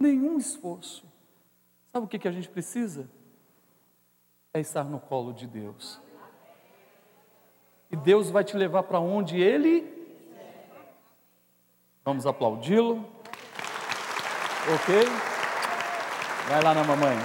nenhum 0.00 0.36
esforço. 0.36 1.06
Sabe 1.92 2.06
o 2.06 2.08
que, 2.08 2.18
que 2.18 2.26
a 2.26 2.32
gente 2.32 2.48
precisa? 2.48 3.08
É 4.52 4.58
estar 4.58 4.82
no 4.82 4.98
colo 4.98 5.32
de 5.32 5.46
Deus. 5.46 6.00
E 7.88 7.94
Deus 7.94 8.28
vai 8.28 8.42
te 8.42 8.56
levar 8.56 8.82
para 8.82 8.98
onde 8.98 9.40
Ele. 9.40 9.86
Vamos 12.04 12.26
aplaudi-lo. 12.26 12.96
Ok? 14.74 15.04
Vai 16.48 16.64
lá 16.64 16.74
na 16.74 16.82
mamãe. 16.82 17.16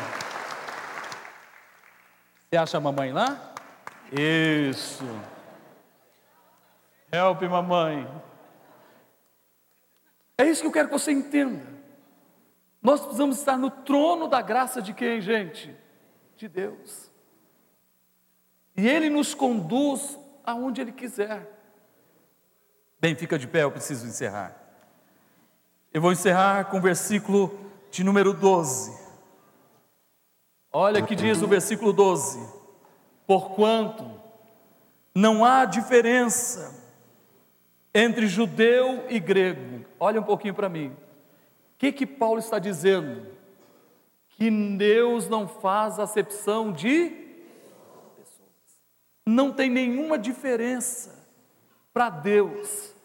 Você 2.47 2.57
acha 2.57 2.77
a 2.77 2.79
mamãe 2.79 3.11
lá? 3.11 3.46
Isso. 4.11 5.03
Help, 7.11 7.41
mamãe. 7.43 8.07
É 10.37 10.45
isso 10.45 10.61
que 10.61 10.67
eu 10.67 10.71
quero 10.71 10.87
que 10.87 10.93
você 10.93 11.11
entenda. 11.11 11.65
Nós 12.81 13.01
precisamos 13.01 13.37
estar 13.37 13.57
no 13.57 13.71
trono 13.71 14.27
da 14.27 14.41
graça 14.41 14.81
de 14.81 14.93
quem, 14.93 15.19
gente? 15.19 15.75
De 16.35 16.47
Deus. 16.47 17.11
E 18.75 18.87
Ele 18.87 19.09
nos 19.09 19.33
conduz 19.33 20.17
aonde 20.45 20.81
Ele 20.81 20.91
quiser. 20.91 21.51
Bem, 22.99 23.15
fica 23.15 23.37
de 23.37 23.47
pé, 23.47 23.63
eu 23.63 23.71
preciso 23.71 24.05
encerrar. 24.05 24.55
Eu 25.93 26.01
vou 26.01 26.11
encerrar 26.11 26.65
com 26.65 26.77
o 26.77 26.81
versículo 26.81 27.59
de 27.89 28.03
número 28.03 28.33
12. 28.33 28.95
Olha 30.71 31.01
que 31.01 31.15
diz 31.15 31.41
o 31.41 31.47
versículo 31.47 31.91
12: 31.91 32.39
Porquanto 33.27 34.09
não 35.13 35.43
há 35.43 35.65
diferença 35.65 36.73
entre 37.93 38.25
judeu 38.27 39.05
e 39.09 39.19
grego. 39.19 39.85
Olha 39.99 40.21
um 40.21 40.23
pouquinho 40.23 40.53
para 40.53 40.69
mim. 40.69 40.87
O 40.87 41.77
que 41.77 41.91
que 41.91 42.05
Paulo 42.05 42.39
está 42.39 42.57
dizendo? 42.57 43.27
Que 44.29 44.49
Deus 44.77 45.27
não 45.27 45.47
faz 45.47 45.99
acepção 45.99 46.71
de 46.71 47.09
pessoas. 48.15 48.79
Não 49.25 49.51
tem 49.51 49.69
nenhuma 49.69 50.17
diferença 50.17 51.27
para 51.91 52.09
Deus. 52.09 52.95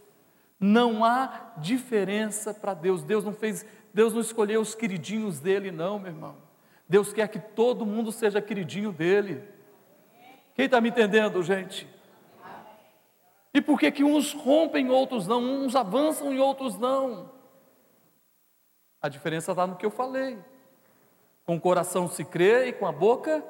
Não 0.60 1.04
há 1.04 1.54
diferença 1.56 2.54
para 2.54 2.74
Deus. 2.74 3.02
Deus 3.02 3.24
não 3.24 3.32
fez, 3.32 3.66
Deus 3.92 4.12
não 4.12 4.20
escolheu 4.20 4.60
os 4.60 4.74
queridinhos 4.74 5.40
dele, 5.40 5.72
não, 5.72 5.98
meu 5.98 6.12
irmão. 6.12 6.36
Deus 6.88 7.12
quer 7.12 7.26
que 7.28 7.40
todo 7.40 7.86
mundo 7.86 8.12
seja 8.12 8.40
queridinho 8.40 8.92
dele. 8.92 9.42
Quem 10.54 10.66
está 10.66 10.80
me 10.80 10.90
entendendo, 10.90 11.42
gente? 11.42 11.88
E 13.54 13.60
por 13.60 13.78
que 13.78 13.90
que 13.90 14.04
uns 14.04 14.32
rompem, 14.32 14.90
outros 14.90 15.26
não? 15.26 15.40
Uns 15.40 15.76
avançam 15.76 16.32
e 16.32 16.38
outros 16.38 16.78
não? 16.78 17.30
A 19.00 19.08
diferença 19.08 19.52
está 19.52 19.66
no 19.66 19.76
que 19.76 19.84
eu 19.84 19.90
falei. 19.90 20.38
Com 21.44 21.56
o 21.56 21.60
coração 21.60 22.08
se 22.08 22.24
crê 22.24 22.68
e 22.68 22.72
com 22.72 22.86
a 22.86 22.92
boca. 22.92 23.44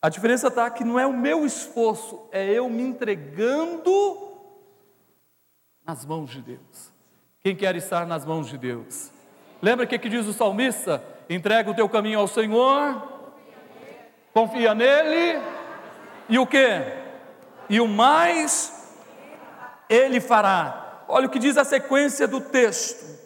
A 0.00 0.08
diferença 0.08 0.48
está 0.48 0.70
que 0.70 0.84
não 0.84 0.98
é 0.98 1.06
o 1.06 1.12
meu 1.12 1.46
esforço, 1.46 2.26
é 2.32 2.44
eu 2.50 2.68
me 2.68 2.82
entregando 2.82 4.32
nas 5.86 6.04
mãos 6.04 6.30
de 6.30 6.40
Deus. 6.40 6.92
Quem 7.40 7.54
quer 7.54 7.76
estar 7.76 8.06
nas 8.06 8.24
mãos 8.24 8.48
de 8.48 8.58
Deus? 8.58 9.12
Lembra 9.60 9.84
o 9.84 9.88
que, 9.88 9.98
que 9.98 10.08
diz 10.08 10.26
o 10.26 10.32
salmista? 10.32 11.02
Entrega 11.30 11.70
o 11.70 11.74
teu 11.74 11.88
caminho 11.88 12.18
ao 12.18 12.26
Senhor, 12.26 13.00
confia 14.32 14.74
nele, 14.74 15.40
e 16.32 16.38
o 16.38 16.46
que? 16.46 17.02
e 17.72 17.80
o 17.80 17.88
mais 17.88 18.70
ele 19.88 20.20
fará. 20.20 21.04
Olha 21.08 21.26
o 21.26 21.30
que 21.30 21.38
diz 21.38 21.56
a 21.56 21.64
sequência 21.64 22.28
do 22.28 22.38
texto. 22.38 23.18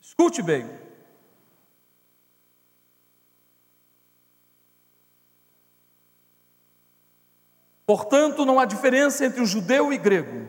Escute 0.00 0.42
bem. 0.42 0.68
Portanto, 7.86 8.44
não 8.44 8.58
há 8.58 8.64
diferença 8.64 9.24
entre 9.24 9.40
o 9.40 9.46
judeu 9.46 9.92
e 9.92 9.96
o 9.96 10.00
grego, 10.00 10.48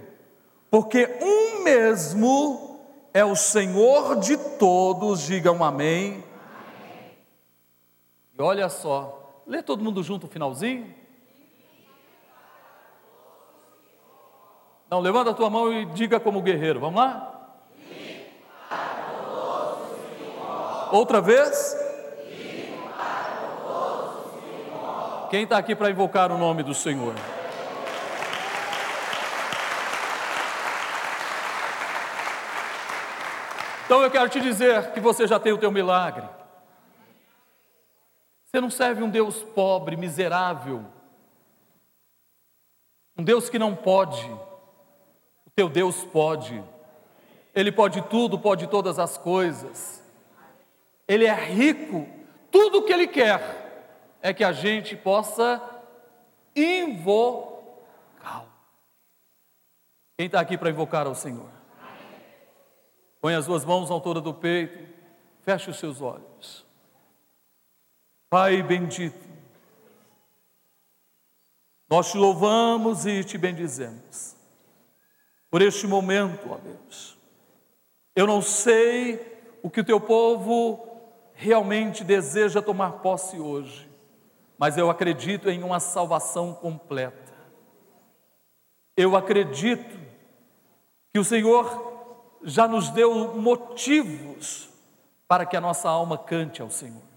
porque 0.72 1.18
um 1.22 1.64
mesmo 1.64 2.80
é 3.14 3.24
o 3.24 3.36
Senhor 3.36 4.20
de 4.20 4.36
todos, 4.36 5.22
digam 5.22 5.64
amém. 5.64 6.24
amém. 6.24 7.18
E 8.38 8.42
olha 8.42 8.68
só, 8.68 9.21
lê 9.46 9.62
todo 9.62 9.84
mundo 9.84 10.04
junto 10.04 10.28
o 10.28 10.30
finalzinho. 10.30 10.94
Não, 14.90 15.00
levanta 15.00 15.32
a 15.32 15.34
tua 15.34 15.50
mão 15.50 15.72
e 15.72 15.86
diga 15.86 16.20
como 16.20 16.42
guerreiro. 16.42 16.80
Vamos 16.80 17.02
lá? 17.02 17.32
Outra 20.92 21.22
vez? 21.22 21.78
Quem 25.30 25.44
está 25.44 25.58
aqui 25.58 25.74
para 25.74 25.90
invocar 25.90 26.30
o 26.30 26.38
nome 26.38 26.62
do 26.62 26.74
Senhor? 26.74 27.16
Então 33.86 34.04
eu 34.04 34.12
quero 34.12 34.28
te 34.28 34.42
dizer 34.42 34.92
que 34.92 35.00
você 35.00 35.26
já 35.26 35.40
tem 35.40 35.54
o 35.54 35.58
teu 35.58 35.72
milagre. 35.72 36.41
Você 38.52 38.60
não 38.60 38.70
serve 38.70 39.02
um 39.02 39.10
Deus 39.10 39.42
pobre, 39.42 39.96
miserável, 39.96 40.86
um 43.18 43.24
Deus 43.24 43.50
que 43.50 43.58
não 43.58 43.74
pode. 43.74 44.30
Teu 45.56 45.70
Deus 45.70 46.04
pode, 46.04 46.62
Ele 47.56 47.72
pode 47.72 48.02
tudo, 48.04 48.38
pode 48.38 48.68
todas 48.68 49.00
as 49.00 49.18
coisas, 49.18 50.04
Ele 51.08 51.26
é 51.26 51.34
rico, 51.34 52.06
tudo 52.50 52.80
o 52.80 52.84
que 52.84 52.92
Ele 52.92 53.08
quer 53.08 54.18
é 54.22 54.34
que 54.34 54.44
a 54.44 54.52
gente 54.52 54.98
possa 54.98 55.62
invocá-lo. 56.54 58.52
Quem 60.18 60.26
está 60.26 60.42
aqui 60.42 60.58
para 60.58 60.70
invocar 60.70 61.08
ao 61.08 61.16
Senhor? 61.16 61.50
Põe 63.22 63.36
as 63.36 63.46
duas 63.46 63.64
mãos 63.64 63.90
à 63.90 63.94
altura 63.94 64.20
do 64.20 64.34
peito, 64.34 64.94
feche 65.44 65.70
os 65.70 65.80
seus 65.80 66.02
olhos. 66.02 66.70
Pai 68.32 68.64
bendito, 68.64 69.28
nós 71.90 72.10
te 72.10 72.18
louvamos 72.18 73.06
e 73.06 73.26
te 73.26 73.38
bendizemos 73.38 74.38
por 75.50 75.62
este 75.62 75.86
momento, 75.86 76.50
ó 76.50 76.56
Deus. 76.56 77.18
Eu 78.16 78.26
não 78.26 78.42
sei 78.42 79.20
o 79.62 79.70
que 79.70 79.82
o 79.82 79.84
teu 79.84 80.00
povo 80.00 80.80
realmente 81.34 82.06
deseja 82.06 82.62
tomar 82.62 83.02
posse 83.02 83.38
hoje, 83.38 83.92
mas 84.58 84.78
eu 84.78 84.90
acredito 84.90 85.50
em 85.50 85.62
uma 85.62 85.82
salvação 85.82 86.54
completa. 86.54 87.34
Eu 88.96 89.14
acredito 89.14 90.00
que 91.10 91.20
o 91.20 91.26
Senhor 91.26 92.40
já 92.44 92.66
nos 92.66 92.90
deu 92.92 93.36
motivos 93.36 94.70
para 95.28 95.46
que 95.46 95.58
a 95.58 95.62
nossa 95.62 95.90
alma 95.90 96.18
cante 96.18 96.62
ao 96.62 96.70
Senhor, 96.70 97.11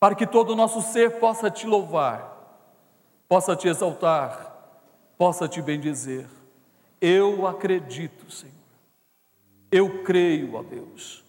para 0.00 0.14
que 0.14 0.26
todo 0.26 0.50
o 0.50 0.56
nosso 0.56 0.80
ser 0.80 1.20
possa 1.20 1.50
te 1.50 1.66
louvar, 1.66 2.36
possa 3.28 3.54
te 3.54 3.68
exaltar, 3.68 4.50
possa 5.16 5.46
te 5.46 5.60
bendizer. 5.62 6.26
Eu 7.00 7.46
acredito, 7.46 8.30
Senhor. 8.32 8.54
Eu 9.70 10.02
creio, 10.02 10.56
ó 10.56 10.62
Deus. 10.62 11.22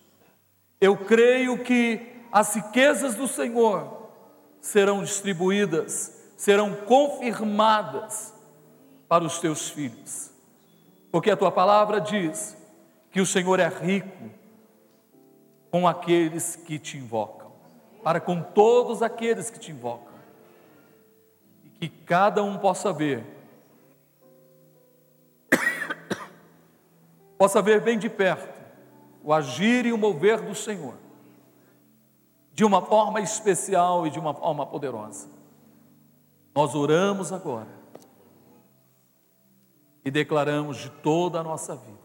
Eu 0.80 0.98
creio 0.98 1.64
que 1.64 2.24
as 2.32 2.56
riquezas 2.56 3.14
do 3.14 3.28
Senhor 3.28 4.10
serão 4.62 5.04
distribuídas, 5.04 6.18
serão 6.38 6.74
confirmadas 6.74 8.34
para 9.08 9.24
os 9.24 9.40
teus 9.40 9.70
filhos. 9.70 10.32
Porque 11.12 11.30
a 11.30 11.38
tua 11.38 11.52
palavra 11.52 12.00
diz 12.00 12.58
que 13.12 13.20
o 13.20 13.26
Senhor 13.26 13.60
é 13.60 13.68
rico 13.68 14.32
com 15.70 15.88
aqueles 15.88 16.56
que 16.56 16.80
te 16.80 16.98
invocam, 16.98 17.41
para 18.04 18.20
com 18.20 18.42
todos 18.42 19.02
aqueles 19.02 19.50
que 19.50 19.60
te 19.60 19.72
invocam. 19.72 20.12
E 21.64 21.70
que 21.70 21.90
cada 21.90 22.44
um 22.44 22.58
possa 22.58 22.92
ver 22.94 23.26
possa 27.38 27.62
ver 27.62 27.82
bem 27.82 27.98
de 27.98 28.10
perto 28.10 28.62
o 29.24 29.34
agir 29.34 29.86
e 29.86 29.94
o 29.94 29.98
mover 29.98 30.42
do 30.42 30.56
Senhor, 30.56 30.96
de 32.54 32.66
uma 32.66 32.82
forma 32.82 33.22
especial 33.22 34.08
e 34.08 34.10
de 34.10 34.20
uma 34.20 34.34
forma 34.34 34.66
poderosa. 34.66 35.28
Nós 36.54 36.76
oramos 36.76 37.32
agora 37.32 37.70
e 40.04 40.12
declaramos 40.12 40.78
de 40.78 40.90
toda 40.90 41.40
a 41.40 41.44
nossa 41.44 41.76
vida. 41.76 42.01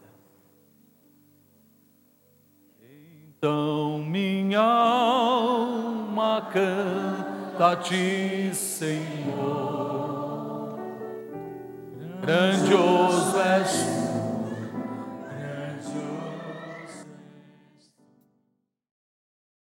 Então 3.47 3.99
minha 3.99 4.59
alma 4.59 6.41
canta 6.51 7.71
a 7.71 7.75
ti, 7.77 8.51
Senhor. 8.53 9.87
Grandioso 12.21 13.39
és 13.39 14.06